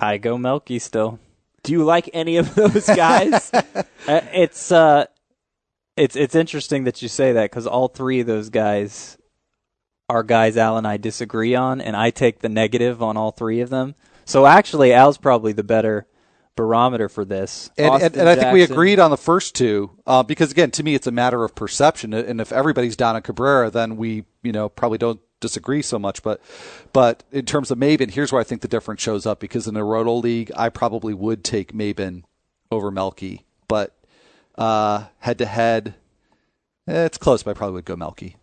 [0.00, 1.18] I go Melky still.
[1.62, 3.50] Do you like any of those guys?
[4.06, 5.04] Uh, it's uh,
[5.98, 9.18] it's it's interesting that you say that because all three of those guys
[10.08, 13.60] are guys Al and I disagree on, and I take the negative on all three
[13.60, 13.94] of them.
[14.24, 16.06] So actually, Al's probably the better
[16.58, 17.70] barometer for this.
[17.78, 20.82] And, and, and I think we agreed on the first two uh, because again, to
[20.82, 22.12] me, it's a matter of perception.
[22.12, 26.22] And if everybody's down on Cabrera, then we, you know, probably don't disagree so much.
[26.22, 26.40] But,
[26.92, 29.76] but in terms of Maybin, here's where I think the difference shows up because in
[29.76, 32.22] a roto league, I probably would take Maybin
[32.70, 33.94] over Melky, but
[34.58, 35.94] head to head,
[36.86, 37.42] it's close.
[37.42, 38.36] But I probably would go Melky.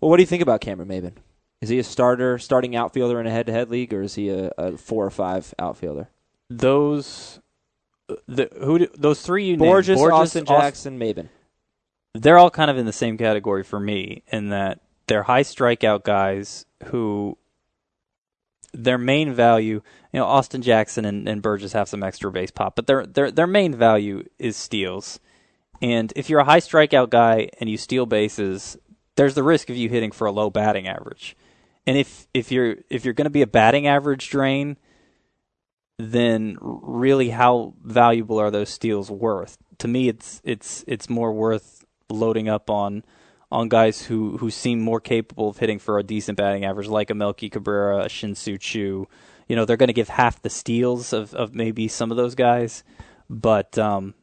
[0.00, 1.12] well, what do you think about Cameron Maybin?
[1.60, 4.76] Is he a starter, starting outfielder in a head-to-head league, or is he a, a
[4.76, 6.08] four or five outfielder?
[6.48, 7.40] Those
[8.08, 11.28] uh, the who do, those three you named, Bourjos, Austin Aus- Jackson, Maybin.
[12.14, 16.04] they're all kind of in the same category for me in that they're high strikeout
[16.04, 17.36] guys who
[18.72, 19.80] their main value,
[20.12, 23.30] you know, Austin Jackson and, and Bourjos have some extra base pop, but their their
[23.30, 25.18] their main value is steals.
[25.80, 28.76] And if you're a high strikeout guy and you steal bases,
[29.16, 31.36] there's the risk of you hitting for a low batting average.
[31.86, 34.76] And if if you're if you're going to be a batting average drain,
[35.98, 39.56] then really how valuable are those steals worth?
[39.78, 43.04] To me, it's it's it's more worth loading up on
[43.50, 47.10] on guys who, who seem more capable of hitting for a decent batting average, like
[47.10, 49.08] a Melky Cabrera, a Shin-Soo Choo.
[49.48, 52.34] You know, they're going to give half the steals of, of maybe some of those
[52.34, 52.84] guys,
[53.30, 54.14] but um,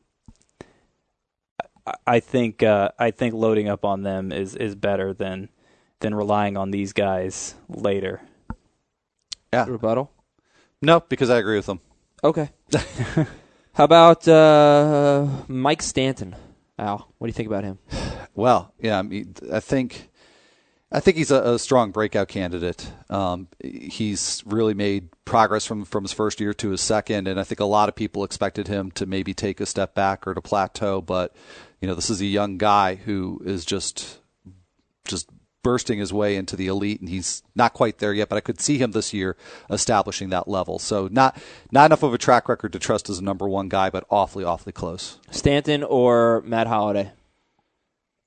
[1.87, 5.49] I, I think uh, I think loading up on them is, is better than
[5.99, 8.21] than relying on these guys later.
[9.51, 9.65] Yeah.
[9.67, 10.11] Rebuttal.
[10.81, 11.79] No, because I agree with them.
[12.23, 12.49] Okay.
[13.73, 16.35] How about uh, Mike Stanton?
[16.77, 17.79] Al, what do you think about him?
[18.33, 20.09] Well, yeah, I mean, I think
[20.91, 22.91] I think he's a, a strong breakout candidate.
[23.09, 27.43] Um, he's really made progress from from his first year to his second, and I
[27.43, 30.41] think a lot of people expected him to maybe take a step back or to
[30.41, 31.01] plateau.
[31.01, 31.35] But
[31.81, 34.19] you know, this is a young guy who is just
[35.05, 35.29] just
[35.65, 38.29] bursting his way into the elite, and he's not quite there yet.
[38.29, 39.35] But I could see him this year
[39.67, 40.77] establishing that level.
[40.77, 41.35] So not
[41.71, 44.43] not enough of a track record to trust as a number one guy, but awfully
[44.43, 45.19] awfully close.
[45.31, 47.11] Stanton or Matt Holliday?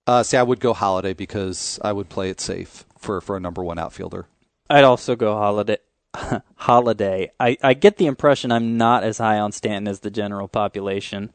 [0.05, 3.41] Uh, see, I would go Holliday because I would play it safe for, for a
[3.41, 4.27] number one outfielder.
[4.69, 5.79] I'd also go Holliday.
[6.57, 7.31] Holliday.
[7.39, 11.33] I, I get the impression I'm not as high on Stanton as the general population.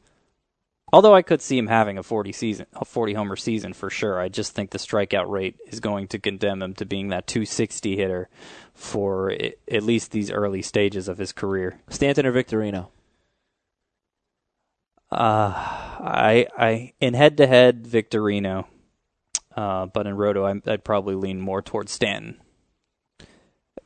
[0.94, 4.20] Although I could see him having a 40 season, a 40 homer season for sure.
[4.20, 7.96] I just think the strikeout rate is going to condemn him to being that 260
[7.96, 8.28] hitter
[8.74, 11.80] for it, at least these early stages of his career.
[11.88, 12.90] Stanton or Victorino?
[15.10, 18.66] Uh, I I in head to head Victorino,
[19.56, 22.40] uh, but in Roto I, I'd probably lean more towards Stanton.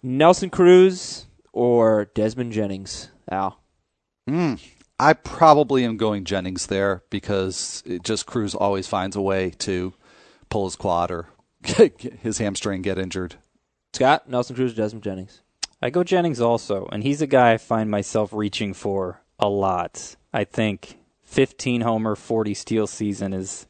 [0.02, 3.08] Nelson Cruz or Desmond Jennings?
[3.30, 3.58] Al.
[4.28, 4.60] Mm,
[5.00, 9.94] I probably am going Jennings there because it just Cruz always finds a way to
[10.50, 11.28] pull his quad or
[11.62, 13.36] his hamstring get injured.
[13.92, 15.42] Scott, Nelson Cruz, Desmond Jennings.
[15.80, 20.16] I go Jennings also, and he's a guy I find myself reaching for a lot.
[20.32, 23.66] I think 15 homer, 40 steal season is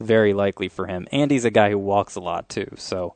[0.00, 1.06] very likely for him.
[1.12, 2.68] And he's a guy who walks a lot too.
[2.76, 3.14] So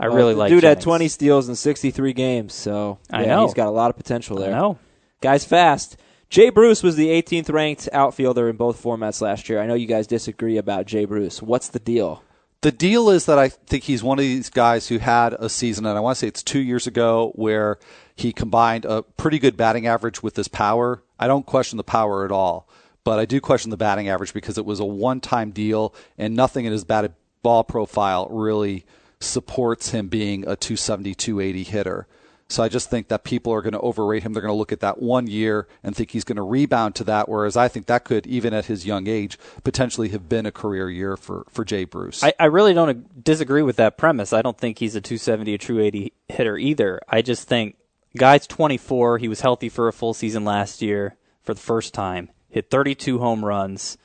[0.00, 0.78] I well, really like dude Jennings.
[0.78, 2.54] had 20 steals in 63 games.
[2.54, 3.44] So I yeah, know.
[3.44, 4.52] he's got a lot of potential there.
[4.52, 4.78] I know.
[5.20, 5.96] Guy's fast.
[6.34, 9.60] Jay Bruce was the 18th ranked outfielder in both formats last year.
[9.60, 11.40] I know you guys disagree about Jay Bruce.
[11.40, 12.24] What's the deal?
[12.62, 15.86] The deal is that I think he's one of these guys who had a season,
[15.86, 17.78] and I want to say it's two years ago, where
[18.16, 21.04] he combined a pretty good batting average with his power.
[21.20, 22.68] I don't question the power at all,
[23.04, 26.34] but I do question the batting average because it was a one time deal, and
[26.34, 28.84] nothing in his batted ball profile really
[29.20, 32.08] supports him being a 270, 280 hitter.
[32.48, 34.32] So I just think that people are going to overrate him.
[34.32, 37.04] They're going to look at that one year and think he's going to rebound to
[37.04, 37.28] that.
[37.28, 40.90] Whereas I think that could, even at his young age, potentially have been a career
[40.90, 42.22] year for, for Jay Bruce.
[42.22, 44.32] I, I really don't disagree with that premise.
[44.32, 47.00] I don't think he's a 270 or 280 hitter either.
[47.08, 47.76] I just think
[48.16, 49.18] guy's 24.
[49.18, 52.30] He was healthy for a full season last year for the first time.
[52.48, 53.98] Hit 32 home runs.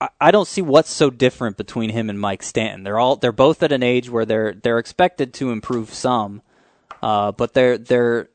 [0.00, 2.84] I, I don't see what's so different between him and Mike Stanton.
[2.84, 6.42] They're all they're both at an age where they're they're expected to improve some,
[7.02, 8.28] uh, but they're they're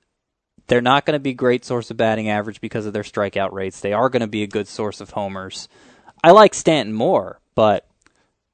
[0.67, 3.51] they're not going to be a great source of batting average because of their strikeout
[3.51, 3.79] rates.
[3.79, 5.67] They are going to be a good source of homers.
[6.23, 7.85] I like Stanton more, but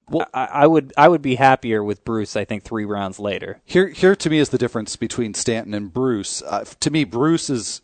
[0.09, 2.35] well, I, I, would I would be happier with Bruce.
[2.35, 3.61] I think three rounds later.
[3.63, 6.41] Here, here to me is the difference between Stanton and Bruce.
[6.41, 7.81] Uh, to me, Bruce is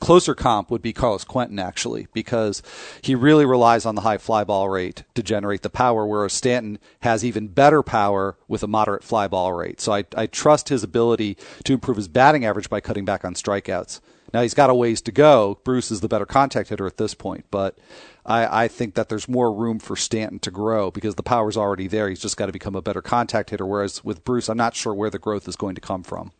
[0.00, 2.62] closer comp would be Carlos Quentin actually because
[3.00, 6.78] he really relies on the high fly ball rate to generate the power whereas Stanton
[7.00, 9.80] has even better power with a moderate fly ball rate.
[9.80, 13.34] So I, I trust his ability to improve his batting average by cutting back on
[13.34, 14.00] strikeouts.
[14.34, 15.60] Now he's got a ways to go.
[15.64, 17.78] Bruce is the better contact hitter at this point but
[18.26, 21.86] I, I think that there's more room for Stanton to grow because the power's already
[21.86, 22.08] there.
[22.10, 24.92] He's just got to become a better contact hitter whereas with Bruce I'm not sure
[24.92, 26.32] where the growth is going to come from.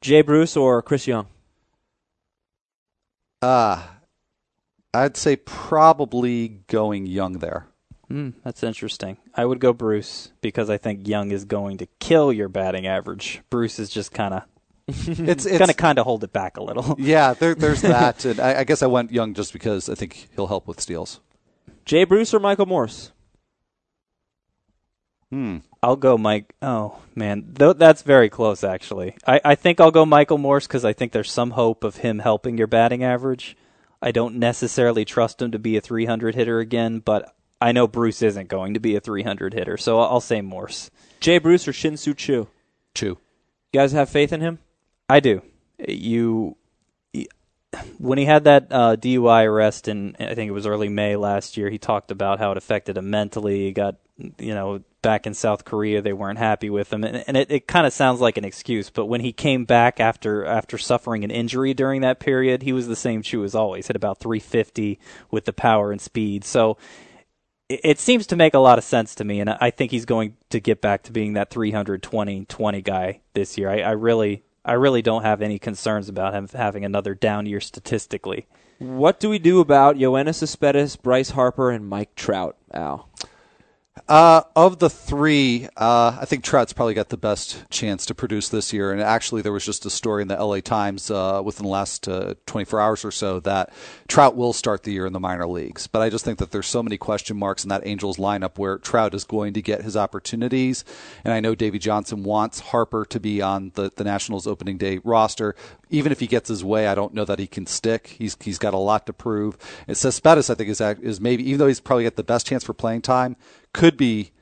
[0.00, 1.28] Jay Bruce or Chris Young
[3.46, 3.82] uh,
[4.92, 7.68] I'd say probably going Young there.
[8.10, 9.18] Mm, that's interesting.
[9.34, 13.42] I would go Bruce because I think Young is going to kill your batting average.
[13.50, 14.42] Bruce is just kind of
[14.88, 16.96] it's, it's going to kind of hold it back a little.
[16.98, 18.24] Yeah, there, there's that.
[18.24, 21.20] and I, I, guess I went Young just because I think he'll help with steals.
[21.84, 23.12] Jay Bruce or Michael Morse?
[25.30, 25.58] Hmm.
[25.86, 26.52] I'll go Mike.
[26.60, 28.64] Oh man, Th- that's very close.
[28.64, 31.98] Actually, I, I think I'll go Michael Morse because I think there's some hope of
[31.98, 33.56] him helping your batting average.
[34.02, 38.20] I don't necessarily trust him to be a 300 hitter again, but I know Bruce
[38.20, 40.90] isn't going to be a 300 hitter, so I'll, I'll say Morse.
[41.20, 42.48] Jay Bruce or Shin-Soo Choo?
[42.96, 43.18] Choo.
[43.72, 44.58] You guys have faith in him?
[45.08, 45.42] I do.
[45.86, 46.56] You
[47.98, 51.56] when he had that uh, DUI arrest in I think it was early May last
[51.56, 53.66] year, he talked about how it affected him mentally.
[53.66, 57.36] He got you know back in South Korea, they weren't happy with him, and, and
[57.36, 58.90] it, it kind of sounds like an excuse.
[58.90, 62.88] But when he came back after after suffering an injury during that period, he was
[62.88, 63.86] the same Choo as always.
[63.86, 64.98] Hit about 350
[65.30, 66.44] with the power and speed.
[66.44, 66.76] So
[67.68, 70.06] it, it seems to make a lot of sense to me, and I think he's
[70.06, 73.70] going to get back to being that 320-20 guy this year.
[73.70, 77.60] I, I really I really don't have any concerns about him having another down year
[77.60, 78.46] statistically.
[78.78, 83.08] What do we do about Yoenis Cespedes, Bryce Harper, and Mike Trout, Al?
[84.08, 88.48] Uh, of the three, uh, I think Trout's probably got the best chance to produce
[88.50, 88.92] this year.
[88.92, 92.06] And actually, there was just a story in the LA Times uh, within the last
[92.06, 93.72] uh, 24 hours or so that
[94.06, 95.86] Trout will start the year in the minor leagues.
[95.86, 98.78] But I just think that there's so many question marks in that Angels lineup where
[98.78, 100.84] Trout is going to get his opportunities.
[101.24, 105.00] And I know Davey Johnson wants Harper to be on the, the Nationals opening day
[105.02, 105.56] roster.
[105.88, 108.08] Even if he gets his way, I don't know that he can stick.
[108.18, 109.56] He's he's got a lot to prove.
[109.88, 112.62] And Cespedes, I think, is is maybe even though he's probably got the best chance
[112.62, 113.36] for playing time
[113.76, 114.32] could be,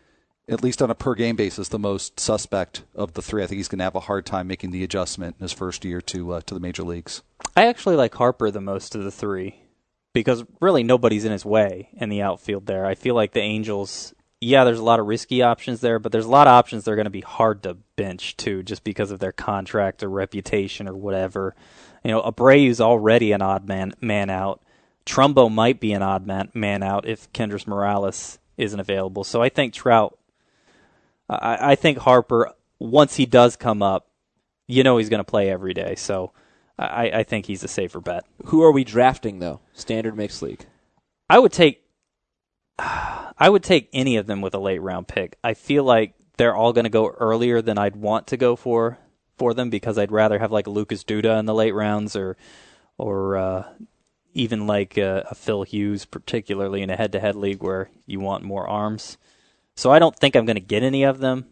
[0.48, 3.42] at least on a per game basis, the most suspect of the three.
[3.42, 5.84] I think he's going to have a hard time making the adjustment in his first
[5.84, 7.22] year to uh, to the major leagues.
[7.56, 9.56] I actually like Harper the most of the three
[10.12, 12.86] because really nobody's in his way in the outfield there.
[12.86, 16.26] I feel like the Angels, yeah, there's a lot of risky options there, but there's
[16.26, 19.10] a lot of options that are going to be hard to bench too, just because
[19.10, 21.56] of their contract or reputation or whatever.
[22.04, 24.62] You know, Abreu's already an odd man man out.
[25.04, 29.24] Trumbo might be an odd man, man out if Kendrys Morales isn't available.
[29.24, 30.18] So I think Trout,
[31.28, 34.08] I, I think Harper, once he does come up,
[34.66, 35.94] you know he's going to play every day.
[35.94, 36.32] So
[36.78, 38.24] I, I think he's a safer bet.
[38.46, 39.60] Who are we drafting though?
[39.72, 40.64] Standard mixed league.
[41.28, 41.84] I would take,
[42.78, 45.36] I would take any of them with a late round pick.
[45.44, 48.98] I feel like they're all going to go earlier than I'd want to go for
[49.36, 52.36] for them because I'd rather have like Lucas Duda in the late rounds or
[52.98, 53.64] or uh,
[54.34, 58.68] even like a, a Phil Hughes, particularly in a head-to-head league where you want more
[58.68, 59.16] arms.
[59.76, 61.46] So I don't think I'm going to get any of them,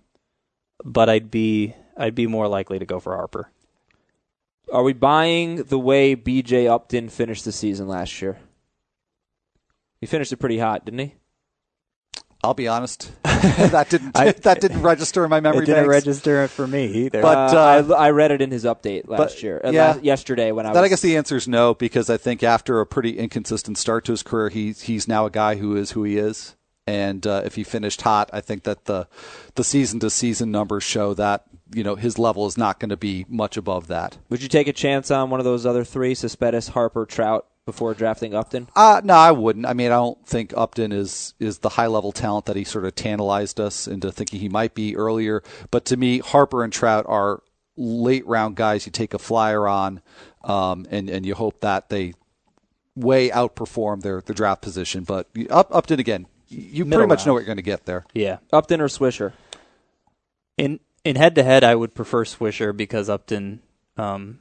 [0.85, 3.51] but I'd be I'd be more likely to go for Harper.
[4.73, 8.39] Are we buying the way BJ Upton finished the season last year?
[10.01, 11.15] He finished it pretty hot, didn't he?
[12.45, 15.63] I'll be honest, that didn't I, that didn't register in my memory.
[15.63, 16.07] It didn't banks.
[16.07, 17.23] register for me either.
[17.23, 20.05] But uh, I, I, read it in his update last but, year, uh, yeah, last,
[20.05, 20.73] yesterday when I.
[20.73, 23.79] That was, I guess the answer is no because I think after a pretty inconsistent
[23.79, 26.57] start to his career, he's he's now a guy who is who he is.
[26.85, 29.07] And uh, if he finished hot, I think that the
[29.55, 32.97] the season to season numbers show that you know his level is not going to
[32.97, 34.19] be much above that.
[34.31, 37.95] Would you take a chance on one of those other three: Cespedes, Harper, Trout, before
[37.95, 38.69] drafting Upton?
[38.75, 39.67] Uh, no, I wouldn't.
[39.67, 42.85] I mean, I don't think Upton is is the high level talent that he sort
[42.85, 45.43] of tantalized us into thinking he might be earlier.
[45.71, 47.43] But to me, Harper and Trout are
[47.77, 50.03] late round guys you take a flyer on,
[50.45, 52.15] um, and and you hope that they
[52.95, 55.05] way outperform their their draft position.
[55.05, 57.27] But up, Upton again, you Middle pretty much round.
[57.29, 58.05] know what you're going to get there.
[58.15, 59.33] Yeah, Upton or Swisher.
[60.59, 63.61] In in head to head, I would prefer Swisher because Upton.
[63.97, 64.39] Um,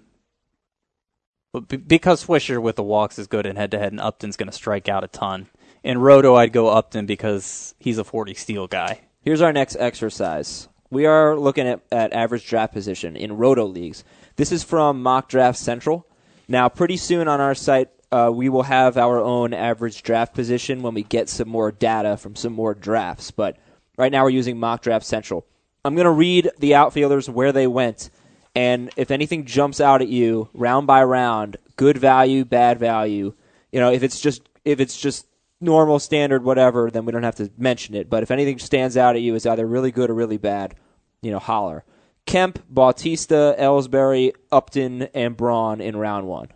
[1.54, 4.56] because Swisher with the walks is good in head to head, and Upton's going to
[4.56, 5.48] strike out a ton.
[5.84, 9.02] In Roto, I'd go Upton because he's a 40 steal guy.
[9.22, 10.68] Here's our next exercise.
[10.90, 14.04] We are looking at, at average draft position in Roto leagues.
[14.36, 16.06] This is from Mock Draft Central.
[16.48, 20.82] Now, pretty soon on our site, uh, we will have our own average draft position
[20.82, 23.32] when we get some more data from some more drafts.
[23.32, 23.58] But
[23.98, 25.46] right now, we're using Mock Draft Central.
[25.84, 28.10] I'm going to read the outfielders where they went
[28.56, 33.34] and if anything jumps out at you round by round, good value, bad value,
[33.72, 35.28] you know, if it's just if it's just
[35.62, 38.10] normal, standard, whatever, then we don't have to mention it.
[38.10, 40.76] But if anything stands out at you is either really good or really bad,
[41.22, 41.86] you know, holler.
[42.26, 46.48] Kemp, Bautista, Ellsbury, Upton, and Braun in round one.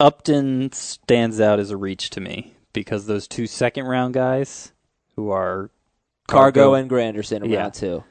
[0.00, 4.72] Upton stands out as a reach to me because those two second round guys
[5.16, 5.70] who are
[6.28, 7.62] Cargo, Cargo and Granderson in yeah.
[7.62, 8.04] round two.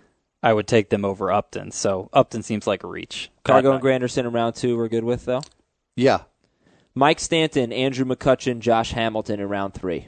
[0.48, 1.72] I would take them over Upton.
[1.72, 3.30] So Upton seems like a reach.
[3.44, 5.42] Cargo and Granderson in round two we're good with, though?
[5.98, 6.22] Yeah.
[6.96, 10.08] Mike Stanton, Andrew McCutchen, Josh Hamilton in round three.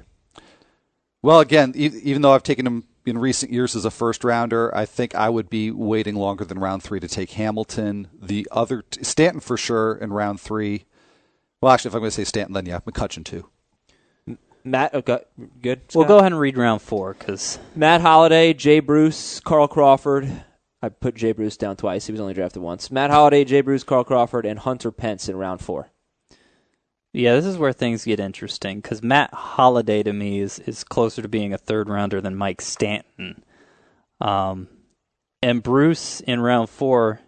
[1.22, 4.86] Well, again, even though I've taken him in recent years as a first rounder, I
[4.86, 8.08] think I would be waiting longer than round three to take Hamilton.
[8.18, 10.86] The other, Stanton for sure in round three.
[11.60, 13.50] Well, actually, if I'm going to say Stanton, then yeah, McCutchen too.
[14.64, 15.20] Matt, okay,
[15.62, 15.82] good.
[15.88, 15.96] Scott?
[15.96, 20.44] We'll go ahead and read round four because Matt Holliday, Jay Bruce, Carl Crawford.
[20.82, 22.06] I put Jay Bruce down twice.
[22.06, 22.90] He was only drafted once.
[22.90, 25.92] Matt Holliday, Jay Bruce, Carl Crawford, and Hunter Pence in round four.
[27.12, 31.22] Yeah, this is where things get interesting because Matt Holliday to me is is closer
[31.22, 33.44] to being a third rounder than Mike Stanton.
[34.22, 34.68] Um,
[35.42, 37.20] and Bruce in round four,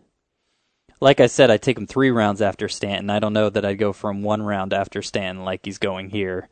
[0.99, 3.09] like I said, I take him three rounds after Stanton.
[3.09, 6.47] I don't know that I'd go from one round after Stanton like he's going here.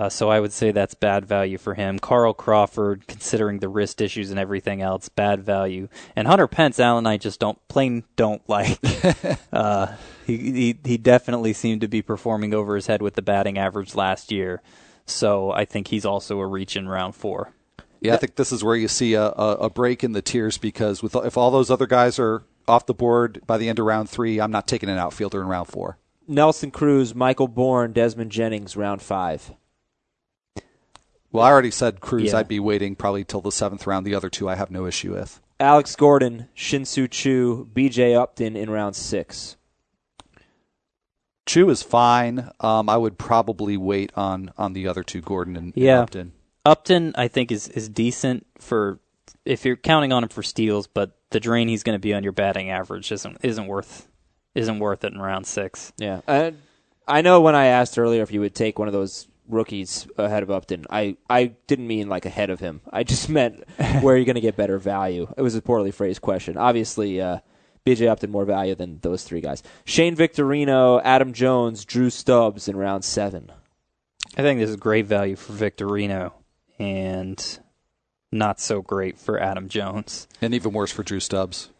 [0.00, 1.98] Uh, so I would say that's bad value for him.
[1.98, 5.88] Carl Crawford, considering the wrist issues and everything else, bad value.
[6.16, 8.78] And Hunter Pence, Alan and I just don't plain don't like.
[9.52, 9.88] uh,
[10.26, 13.94] he, he he definitely seemed to be performing over his head with the batting average
[13.94, 14.62] last year.
[15.04, 17.52] So I think he's also a reach in round four.
[18.00, 20.56] Yeah, I think this is where you see a, a, a break in the tiers
[20.56, 23.84] because with if all those other guys are off the board by the end of
[23.84, 25.98] round three, I'm not taking an outfielder in round four.
[26.26, 29.52] Nelson Cruz, Michael Bourn, Desmond Jennings, round five.
[31.32, 32.32] Well, I already said Cruz.
[32.32, 32.38] Yeah.
[32.38, 34.04] I'd be waiting probably till the seventh round.
[34.04, 35.40] The other two I have no issue with.
[35.60, 38.14] Alex Gordon, Shin-Soo Choo, B.J.
[38.14, 39.56] Upton in round six.
[41.46, 42.50] Choo is fine.
[42.60, 46.32] Um, I would probably wait on on the other two, Gordon and, and Upton.
[46.64, 49.00] Upton, I think, is is decent for
[49.44, 52.22] if you're counting on him for steals, but the drain he's going to be on
[52.22, 54.08] your batting average isn't isn't worth
[54.54, 55.92] isn't worth it in round six.
[55.96, 56.54] Yeah, I,
[57.08, 60.42] I know when I asked earlier if you would take one of those rookies ahead
[60.42, 62.80] of Upton, I, I didn't mean like ahead of him.
[62.92, 63.64] I just meant
[64.00, 65.32] where you're going to get better value.
[65.36, 66.56] It was a poorly phrased question.
[66.56, 67.38] Obviously, uh,
[67.84, 68.08] B.J.
[68.08, 69.62] Upton more value than those three guys.
[69.84, 73.50] Shane Victorino, Adam Jones, Drew Stubbs in round seven.
[74.36, 76.32] I think this is great value for Victorino
[76.78, 77.58] and
[78.30, 80.28] not so great for Adam Jones.
[80.40, 81.70] And even worse for Drew Stubbs.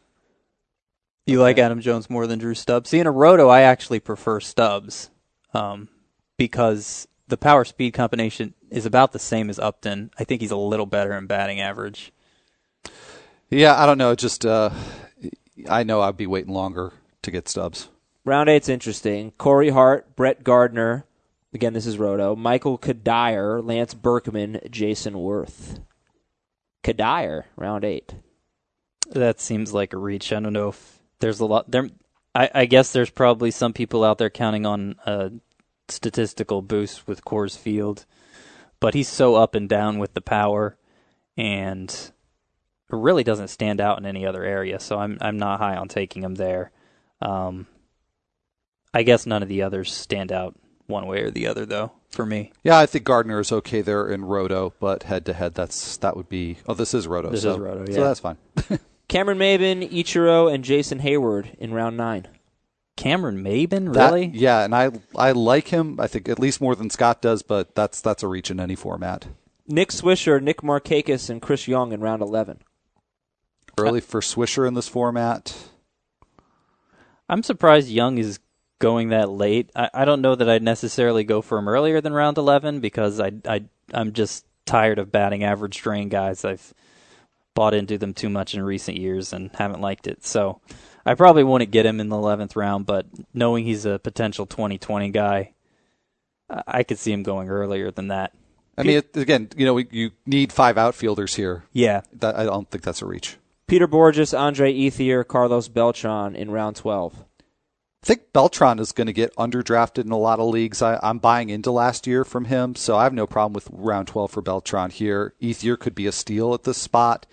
[1.26, 2.90] You like Adam Jones more than Drew Stubbs?
[2.90, 5.10] See, in a roto, I actually prefer Stubbs
[5.54, 5.88] um,
[6.36, 10.10] because the power speed combination is about the same as Upton.
[10.18, 12.12] I think he's a little better in batting average.
[13.48, 14.14] Yeah, I don't know.
[14.14, 14.70] Just uh,
[15.68, 17.88] I know I'd be waiting longer to get Stubbs.
[18.24, 19.32] Round eight's interesting.
[19.32, 21.06] Corey Hart, Brett Gardner.
[21.52, 22.36] Again, this is Roto.
[22.36, 25.80] Michael Cuddyer, Lance Berkman, Jayson Werth.
[26.84, 28.14] Cuddyer, round eight.
[29.10, 30.32] That seems like a reach.
[30.32, 31.88] I don't know if there's a lot there.
[32.34, 35.32] I, I guess there's probably some people out there counting on a
[35.90, 38.06] statistical boost with Coors Field,
[38.80, 40.76] but he's so up and down with the power,
[41.36, 42.12] and
[42.90, 44.80] really doesn't stand out in any other area.
[44.80, 46.72] So I'm I'm not high on taking him there.
[47.22, 47.66] Um,
[48.92, 51.92] I guess none of the others stand out one way or the other, though.
[52.10, 55.54] For me, Yeah, I think Gardner is okay there in Roto, but head to head,
[55.54, 56.56] that's that would be.
[56.66, 57.30] Oh, this is Roto.
[57.30, 58.36] This so, is Roto, Yeah, So that's fine.
[59.08, 62.26] Cameron Maybin, Ichiro, and Jason Heyward in round nine.
[63.00, 64.26] Cameron Maybin, That- really?
[64.34, 65.98] yeah, and I I like him.
[65.98, 68.74] I think at least more than Scott does, but that's that's a reach in any
[68.76, 69.26] format.
[69.66, 72.58] Nick Swisher, Nick Markakis, and Chris Young in round 11.
[73.78, 75.56] Early for Swisher in this format.
[77.28, 78.40] I'm surprised Young is
[78.80, 79.70] going that late.
[79.74, 83.20] I, I don't know that I'd necessarily go for him earlier than round 11 because
[83.20, 86.44] I, I, I'm just tired of batting average drain guys.
[86.44, 86.74] I've
[87.54, 90.24] bought into them too much in recent years and haven't liked it.
[90.26, 90.60] So
[91.04, 95.10] I probably wouldn't get him in the 11th round, but knowing he's a potential 2020
[95.10, 95.52] guy,
[96.48, 98.32] I I could see him going earlier than that.
[98.76, 101.64] I mean, it, again, you know, we, you need five outfielders here.
[101.72, 102.00] Yeah.
[102.14, 103.36] That, I don't think that's a reach.
[103.66, 107.24] Peter Bourjos, Andre Ethier, Carlos Beltran in round 12.
[108.02, 110.80] I think Beltran is going to get underdrafted in a lot of leagues.
[110.80, 114.08] I, I'm buying into last year from him, so I have no problem with round
[114.08, 115.34] 12 for Beltran here.
[115.40, 117.26] Ethier could be a steal at this spot.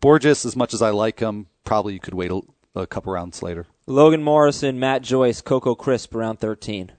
[0.00, 2.40] Bourjos, as much as I like him, probably you could wait a,
[2.74, 3.66] a couple rounds later.
[3.86, 6.92] Logan Morrison, Matt Joyce, Coco Crisp, round 13.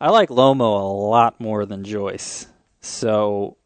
[0.00, 2.46] I like Lomo a lot more than Joyce.
[2.80, 3.56] So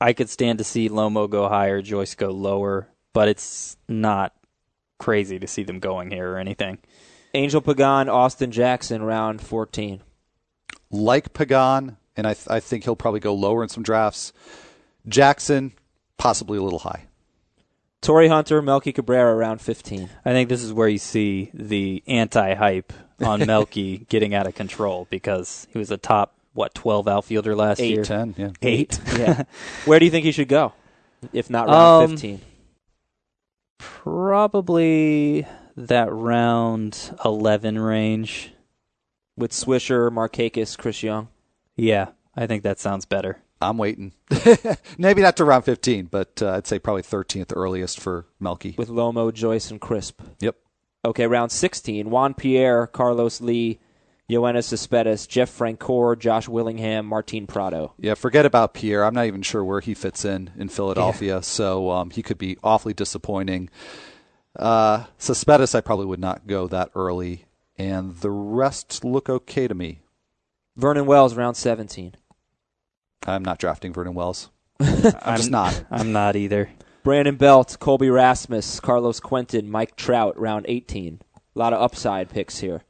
[0.00, 4.32] I could stand to see Lomo go higher, Joyce go lower, but it's not
[4.98, 6.78] crazy to see them going here or anything.
[7.34, 10.02] Angel Pagan, Austin Jackson, round 14.
[10.90, 14.32] Like Pagan, and I, th- I think he'll probably go lower in some drafts.
[15.06, 15.72] Jackson,
[16.16, 17.07] possibly a little high.
[18.00, 20.08] Torii Hunter, Melky Cabrera, round 15.
[20.24, 24.54] I think this is where you see the anti hype on Melky getting out of
[24.54, 27.94] control because he was a top, what, 12 outfielder last Eight.
[27.94, 28.04] year?
[28.04, 28.50] 10, yeah.
[28.62, 29.00] Eight.
[29.18, 29.42] Yeah.
[29.84, 30.72] Where do you think he should go?
[31.32, 32.40] If not round Um, 15.
[33.78, 35.46] Probably
[35.76, 38.52] that round 11 range.
[39.36, 41.28] With Swisher, Markakis, Chris Young.
[41.76, 43.38] Yeah, I think that sounds better.
[43.60, 44.12] I'm waiting.
[44.98, 48.74] Maybe not to round 15, but uh, I'd say probably 13th earliest for Melky.
[48.78, 50.20] With Lomo, Joyce, and Crisp.
[50.40, 50.56] Yep.
[51.04, 52.10] Okay, round 16.
[52.10, 53.80] Juan Pierre, Carlos Lee,
[54.30, 57.94] Yoenis Cespedes, Jeff Francoeur, Josh Willingham, Martin Prado.
[57.98, 59.04] Yeah, forget about Pierre.
[59.04, 62.58] I'm not even sure where he fits in in Philadelphia, so um, he could be
[62.62, 63.70] awfully disappointing.
[64.56, 67.46] Uh, Cespedes, I probably would not go that early,
[67.76, 70.00] and the rest look okay to me.
[70.76, 72.14] Vernon Wells, round 17.
[73.26, 74.50] I'm not drafting Vernon Wells.
[74.80, 75.84] I'm just not.
[75.90, 76.70] I'm not either.
[77.02, 81.20] Brandon Belt, Colby Rasmus, Carlos Quentin, Mike Trout, round 18.
[81.34, 82.82] A lot of upside picks here.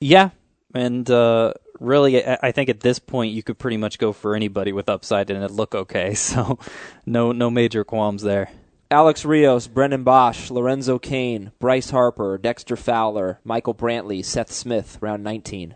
[0.00, 0.30] Yeah,
[0.74, 4.34] and uh, really, I I think at this point you could pretty much go for
[4.34, 6.14] anybody with upside and it look okay.
[6.26, 6.58] So,
[7.04, 8.50] no, no major qualms there.
[8.90, 15.24] Alex Rios, Brennan Boesch, Lorenzo Cain, Bryce Harper, Dexter Fowler, Michael Brantley, Seth Smith, round
[15.24, 15.74] 19.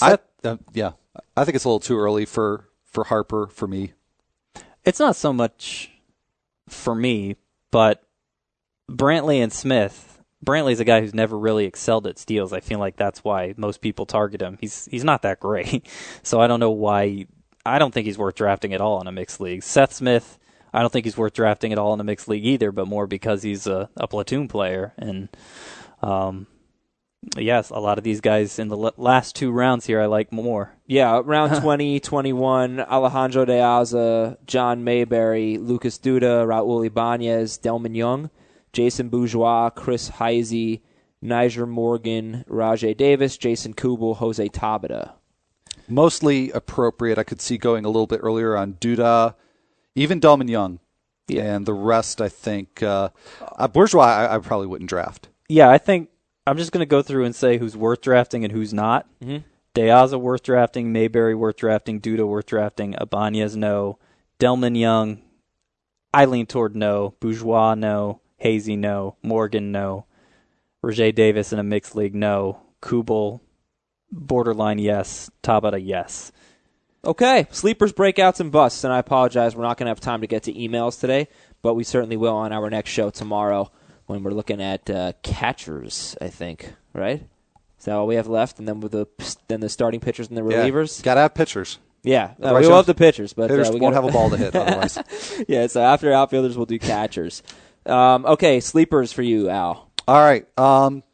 [0.00, 0.92] I, uh, yeah,
[1.36, 3.92] I think it's a little too early for, for Harper for me.
[4.84, 5.90] It's not so much
[6.68, 7.36] for me,
[7.70, 8.02] but
[8.90, 10.20] Brantley and Smith.
[10.44, 12.52] Brantley's a guy who's never really excelled at steals.
[12.52, 14.58] I feel like that's why most people target him.
[14.60, 15.86] He's he's not that great,
[16.24, 17.26] so I don't know why
[17.64, 19.62] I don't think he's worth drafting at all in a mixed league.
[19.62, 20.38] Seth Smith,
[20.72, 23.06] I don't think he's worth drafting at all in a mixed league either, but more
[23.06, 24.94] because he's a, a platoon player.
[24.96, 25.28] And
[26.02, 26.46] um,
[27.36, 30.32] yes, a lot of these guys in the l- last two rounds here I like
[30.32, 30.74] more.
[30.86, 38.30] Yeah, round 20, 21, Alejandro De Aza, John Mayberry, Lucas Duda, Raul Ibanez, Delmon Young,
[38.72, 40.80] Jason Bourgeois, Chris Heisey,
[41.22, 45.12] Nyjer Morgan, Rajai Davis, Jason Kubel, Jose Tabata.
[45.88, 47.18] Mostly appropriate.
[47.18, 49.34] I could see going a little bit earlier on Duda,
[49.94, 50.80] even Delmon Young.
[51.28, 51.54] Yeah.
[51.54, 53.10] And the rest, I think, uh,
[53.56, 55.28] uh, Bourgeois, I, I probably wouldn't draft.
[55.48, 56.08] Yeah, I think
[56.46, 59.06] I'm just going to go through and say who's worth drafting and who's not.
[59.22, 59.44] Mhm.
[59.74, 63.98] De Aza worth drafting, Mayberry worth drafting, Duda worth drafting, Ibanez no,
[64.38, 65.22] Delmon Young,
[66.12, 70.04] I lean toward no, Bourgeois no, Heisey no, Morgan no,
[70.84, 73.40] Rajai Davis in a mixed league no, Kubel
[74.10, 76.32] borderline yes, Tabata yes.
[77.04, 78.84] Okay, sleepers, breakouts, and busts.
[78.84, 81.26] And I apologize, we're not going to have time to get to emails today,
[81.62, 83.72] but we certainly will on our next show tomorrow
[84.06, 86.16] when we're looking at uh, catchers.
[86.20, 87.22] I think, right?
[87.78, 88.58] Is that all we have left?
[88.58, 89.06] And then with the
[89.48, 91.02] then the starting pitchers and the relievers.
[91.02, 91.78] Got to have pitchers.
[92.04, 94.30] Yeah, uh, we love the pitchers, but Hitters uh, we won't gotta- have a ball
[94.30, 94.98] to hit otherwise.
[95.48, 97.44] yeah, so after outfielders, we'll do catchers.
[97.86, 99.88] Um, okay, sleepers for you, Al.
[100.08, 100.46] All right.
[100.58, 101.04] Um,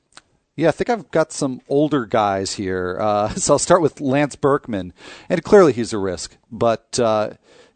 [0.57, 2.97] yeah, I think I've got some older guys here.
[3.01, 4.93] Uh, so I'll start with Lance Berkman,
[5.28, 6.36] and clearly he's a risk.
[6.51, 7.30] But uh,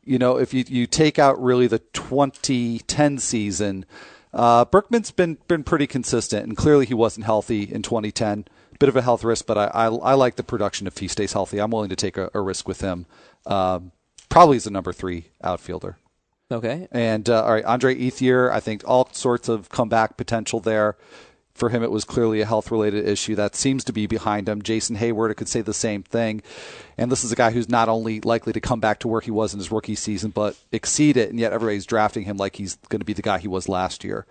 [0.04, 3.84] you know, if you you take out really the 2010 season,
[4.32, 8.46] uh, Berkman's been been pretty consistent, and clearly he wasn't healthy in 2010.
[8.78, 11.32] Bit of a health risk, but I I, I like the production if he stays
[11.32, 11.58] healthy.
[11.58, 13.06] I'm willing to take a, a risk with him.
[13.46, 13.92] Um,
[14.28, 15.98] probably as a number three outfielder.
[16.50, 20.96] Okay, And uh, all right, Andre Ethier, I think all sorts of comeback potential there.
[21.54, 24.62] For him, it was clearly a health related issue that seems to be behind him.
[24.62, 26.42] Jason Heyward, could say the same thing.
[26.96, 29.30] And this is a guy who's not only likely to come back to where he
[29.30, 31.28] was in his rookie season, but exceed it.
[31.30, 34.02] And yet everybody's drafting him like he's going to be the guy he was last
[34.02, 34.26] year.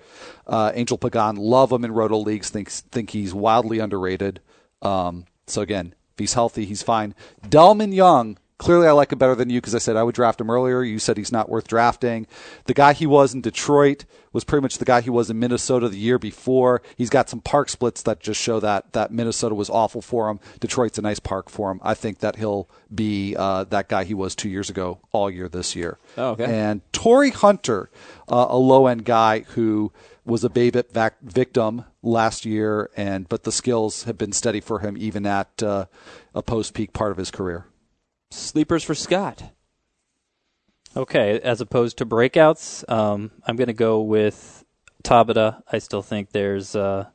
[0.47, 4.41] Uh, Angel Pagan, love him in roto leagues, thinks think he's wildly underrated.
[4.81, 7.13] Um, so again, if he's healthy, he's fine.
[7.47, 10.39] Delmon Young, clearly I like him better than you because I said I would draft
[10.39, 10.83] him earlier.
[10.83, 12.27] You said he's not worth drafting.
[12.65, 15.89] The guy he was in Detroit was pretty much the guy he was in Minnesota
[15.89, 16.83] the year before.
[16.95, 20.39] He's got some park splits that just show that that Minnesota was awful for him.
[20.59, 21.79] Detroit's a nice park for him.
[21.81, 25.49] I think that he'll be uh, that guy he was two years ago all year
[25.49, 25.97] this year.
[26.15, 26.45] Oh, okay.
[26.45, 27.89] And Torii Hunter,
[28.29, 29.91] uh, a low end guy who
[30.23, 34.79] was a BABIP vac- victim last year, and but the skills have been steady for
[34.79, 35.85] him even at uh,
[36.35, 37.65] a post peak part of his career.
[38.31, 39.43] Sleepers for Scott.
[40.95, 44.65] Okay, as opposed to breakouts, um, I'm going to go with
[45.03, 45.61] Tabata.
[45.71, 47.05] I still think there's uh,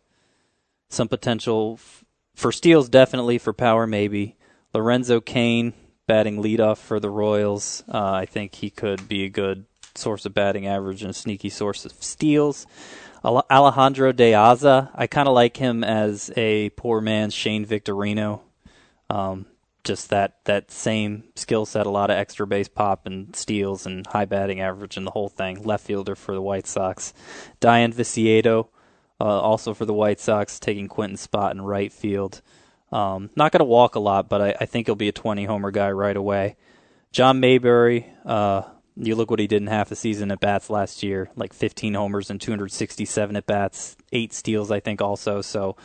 [0.88, 2.04] some potential f-
[2.34, 4.36] for steals, definitely for power, maybe.
[4.72, 5.74] Lorenzo Cain
[6.06, 7.84] batting leadoff for the Royals.
[7.92, 11.48] Uh, I think he could be a good source of batting average and a sneaky
[11.48, 12.66] source of steals.
[13.24, 18.40] Al- Alejandro De Aza, I kind of like him as a poor man's Shane Victorino.
[19.10, 19.46] Um,
[19.86, 24.06] just that that same skill set, a lot of extra base pop and steals and
[24.06, 25.62] high batting average and the whole thing.
[25.62, 27.14] Left fielder for the White Sox.
[27.60, 28.68] Dayan Viciedo,
[29.20, 32.42] uh, also for the White Sox, taking Quentin's spot in right field.
[32.92, 35.44] Um, not going to walk a lot, but I, I think he'll be a 20
[35.44, 36.56] homer guy right away.
[37.12, 38.62] John Mayberry, uh,
[38.96, 41.94] you look what he did in half the season at bats last year, like 15
[41.94, 45.42] homers and 267 at bats, eight steals, I think, also.
[45.42, 45.76] So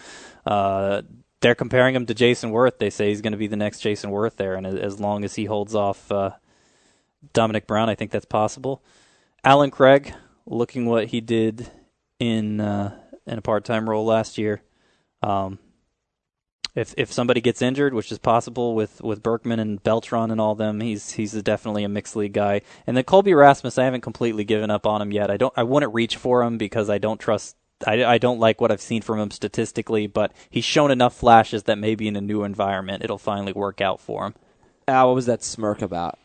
[0.45, 1.01] uh,
[1.41, 2.77] they're comparing him to Jayson Werth.
[2.77, 5.35] They say he's going to be the next Jayson Werth there, and as long as
[5.35, 6.31] he holds off uh,
[7.33, 8.81] Domonic Brown, I think that's possible.
[9.43, 10.13] Allen Craig,
[10.45, 11.69] looking what he did
[12.19, 14.61] in uh, in a part time role last year.
[15.23, 15.59] Um,
[16.75, 20.55] if if somebody gets injured, which is possible with, with Berkman and Beltran and all
[20.55, 22.61] them, he's he's definitely a mixed league guy.
[22.87, 25.29] And then Colby Rasmus, I haven't completely given up on him yet.
[25.29, 27.55] I don't I wouldn't reach for him because I don't trust.
[27.87, 31.63] I, I don't like what I've seen from him statistically, but he's shown enough flashes
[31.63, 34.35] that maybe in a new environment it'll finally work out for him.
[34.87, 36.17] Al, what was that smirk about?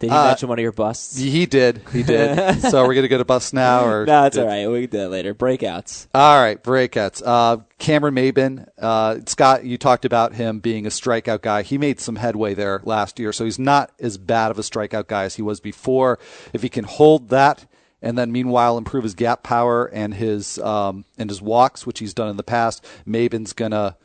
[0.00, 1.16] Did he Uh, mention one of your busts?
[1.16, 2.60] He did, he did.
[2.70, 4.66] so we're gonna go to bust now, or no, it's all right.
[4.66, 5.34] We can do that later.
[5.34, 6.08] Breakouts.
[6.14, 7.22] All right, breakouts.
[7.24, 11.62] Uh, Cameron Maybin, uh, Scott, you talked about him being a strikeout guy.
[11.62, 15.06] He made some headway there last year, so he's not as bad of a strikeout
[15.06, 16.18] guy as he was before.
[16.52, 17.64] If he can hold that,
[18.04, 22.14] and then meanwhile improve his gap power and his um, and his walks, which he's
[22.14, 23.96] done in the past, Maybin's gonna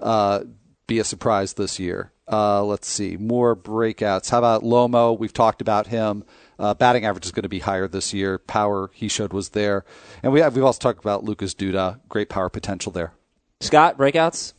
[0.00, 0.40] uh,
[0.86, 2.12] be a surprise this year.
[2.30, 4.30] Uh, let's see more breakouts.
[4.30, 5.16] How about Lomo?
[5.16, 6.24] We've talked about him.
[6.58, 8.38] Uh, batting average is going to be higher this year.
[8.38, 9.84] Power he showed was there,
[10.22, 12.00] and we have, we've also talked about Lucas Duda.
[12.08, 13.12] Great power potential there.
[13.60, 14.54] Scott, breakouts?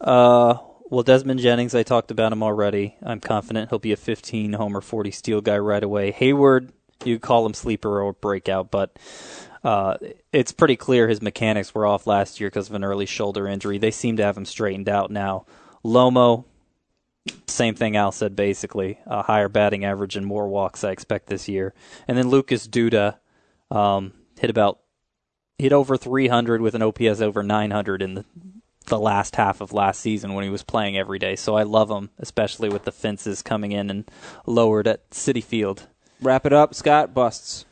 [0.00, 0.56] Uh,
[0.90, 2.96] well, Desmond Jennings, I talked about him already.
[3.02, 6.10] I'm confident he'll be a 15 homer, 40 steal guy right away.
[6.12, 6.70] Heyward,
[7.08, 8.98] you call him sleeper or breakout, but
[9.64, 9.96] uh,
[10.32, 13.78] it's pretty clear his mechanics were off last year because of an early shoulder injury.
[13.78, 15.46] They seem to have him straightened out now.
[15.84, 16.44] Lomo,
[17.46, 18.98] same thing Al said basically.
[19.06, 21.74] A higher batting average and more walks I expect this year.
[22.06, 23.16] And then Lucas Duda
[23.70, 24.80] um, hit about
[25.58, 28.24] hit over 300 with an OPS over 900 in the
[28.88, 31.36] the last half of last season when he was playing every day.
[31.36, 34.10] So I love him, especially with the fences coming in and
[34.46, 35.86] lowered at Citi Field.
[36.20, 37.14] Wrap it up, Scott.
[37.14, 37.64] Busts.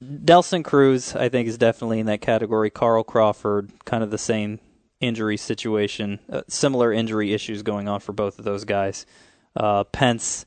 [0.00, 2.70] Nelson Cruz, I think, is definitely in that category.
[2.70, 4.58] Carl Crawford, kind of the same
[5.00, 9.04] injury situation, uh, similar injury issues going on for both of those guys.
[9.54, 10.46] Uh, Pence,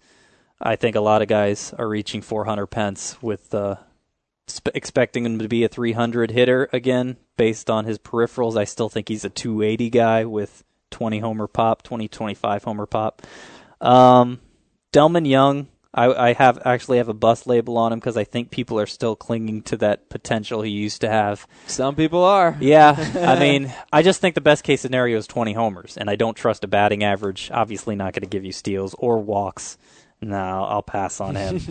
[0.59, 3.75] I think a lot of guys are reaching 400 Pence with uh,
[4.49, 8.57] sp- expecting him to be a 300 hitter again based on his peripherals.
[8.57, 13.21] I still think he's a 280 guy with 20 homer pop, 20 25 homer pop.
[13.81, 14.39] Um,
[14.93, 18.49] Delmon Young, I, I have actually have a bus label on him because I think
[18.49, 21.47] people are still clinging to that potential he used to have.
[21.67, 22.57] Some people are.
[22.59, 26.15] Yeah, I mean, I just think the best case scenario is 20 homers, and I
[26.15, 27.51] don't trust a batting average.
[27.53, 29.77] Obviously, not going to give you steals or walks.
[30.19, 31.61] No, I'll pass on him.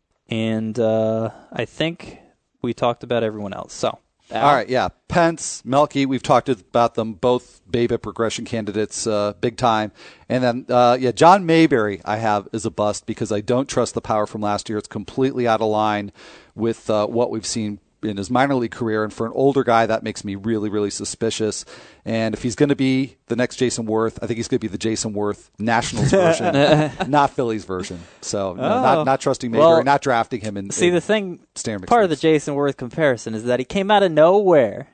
[0.28, 2.18] and uh, I think
[2.62, 3.74] we talked about everyone else.
[3.74, 3.98] So.
[4.30, 4.48] Al?
[4.48, 4.88] All right, yeah.
[5.08, 9.92] Pence, Melky, we've talked about them both BABIP progression candidates uh, big time.
[10.28, 13.94] And then, uh, yeah, John Mayberry I have is a bust because I don't trust
[13.94, 14.78] the power from last year.
[14.78, 16.10] It's completely out of line
[16.54, 19.04] with uh, what we've seen in his minor league career.
[19.04, 21.64] And for an older guy, that makes me really, really suspicious.
[22.04, 24.68] And if he's going to be the next Jayson Werth, I think he's going to
[24.68, 28.00] be the Jayson Werth Nationals version, not Phillies version.
[28.20, 28.82] So no, oh.
[28.82, 30.56] not, not trusting Mayberry, well, not drafting him.
[30.56, 31.40] In, see, in the thing,
[31.86, 34.88] part of the Jayson Werth comparison is that he came out of nowhere.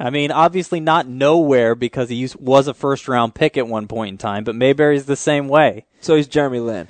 [0.00, 4.12] I mean, obviously not nowhere because he was a first round pick at one point
[4.12, 5.86] in time, but Mayberry's the same way.
[6.00, 6.88] So he's Jeremy Lin.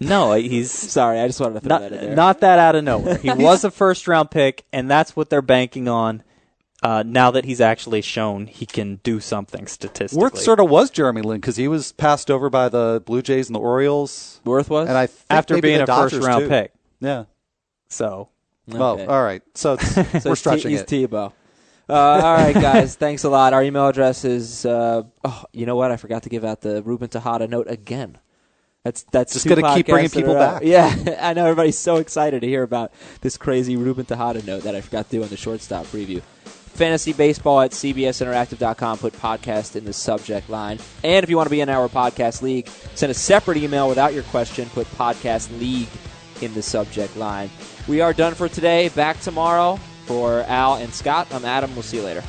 [0.00, 1.20] No, he's sorry.
[1.20, 2.16] I just wanted to throw not, that in there.
[2.16, 3.18] Not that out of nowhere.
[3.18, 6.22] He was a first round pick, and that's what they're banking on.
[6.82, 10.88] Uh, now that he's actually shown he can do something statistically, Werth sort of was
[10.88, 14.40] Jeremy Lin because he was passed over by the Blue Jays and the Orioles.
[14.46, 16.48] Werth was, and I after being a Dodgers first round too.
[16.48, 16.72] pick.
[17.00, 17.24] Yeah.
[17.88, 18.30] So.
[18.68, 18.78] Okay.
[18.78, 19.42] Well, all right.
[19.54, 20.86] So, so we're stretching he's it.
[20.86, 21.32] Tebow.
[21.88, 22.94] Uh, all right, guys.
[22.96, 23.52] thanks a lot.
[23.52, 24.64] Our email address is.
[24.64, 25.90] Uh, oh, you know what?
[25.90, 28.16] I forgot to give out the Ruben Tejada note again.
[28.84, 30.62] That's that's just going to keep bringing people back.
[30.64, 34.74] Yeah, I know everybody's so excited to hear about this crazy Ruben Tejada note that
[34.74, 36.22] I forgot to do on the shortstop preview.
[36.22, 38.98] Fantasy baseball at cbsinteractive.com.
[38.98, 40.78] Put podcast in the subject line.
[41.04, 44.14] And if you want to be in our podcast league, send a separate email without
[44.14, 44.66] your question.
[44.70, 45.88] Put podcast league
[46.40, 47.50] in the subject line.
[47.86, 48.88] We are done for today.
[48.88, 49.76] Back tomorrow
[50.06, 51.28] for Al and Scott.
[51.34, 51.74] I'm Adam.
[51.74, 52.22] We'll see you later.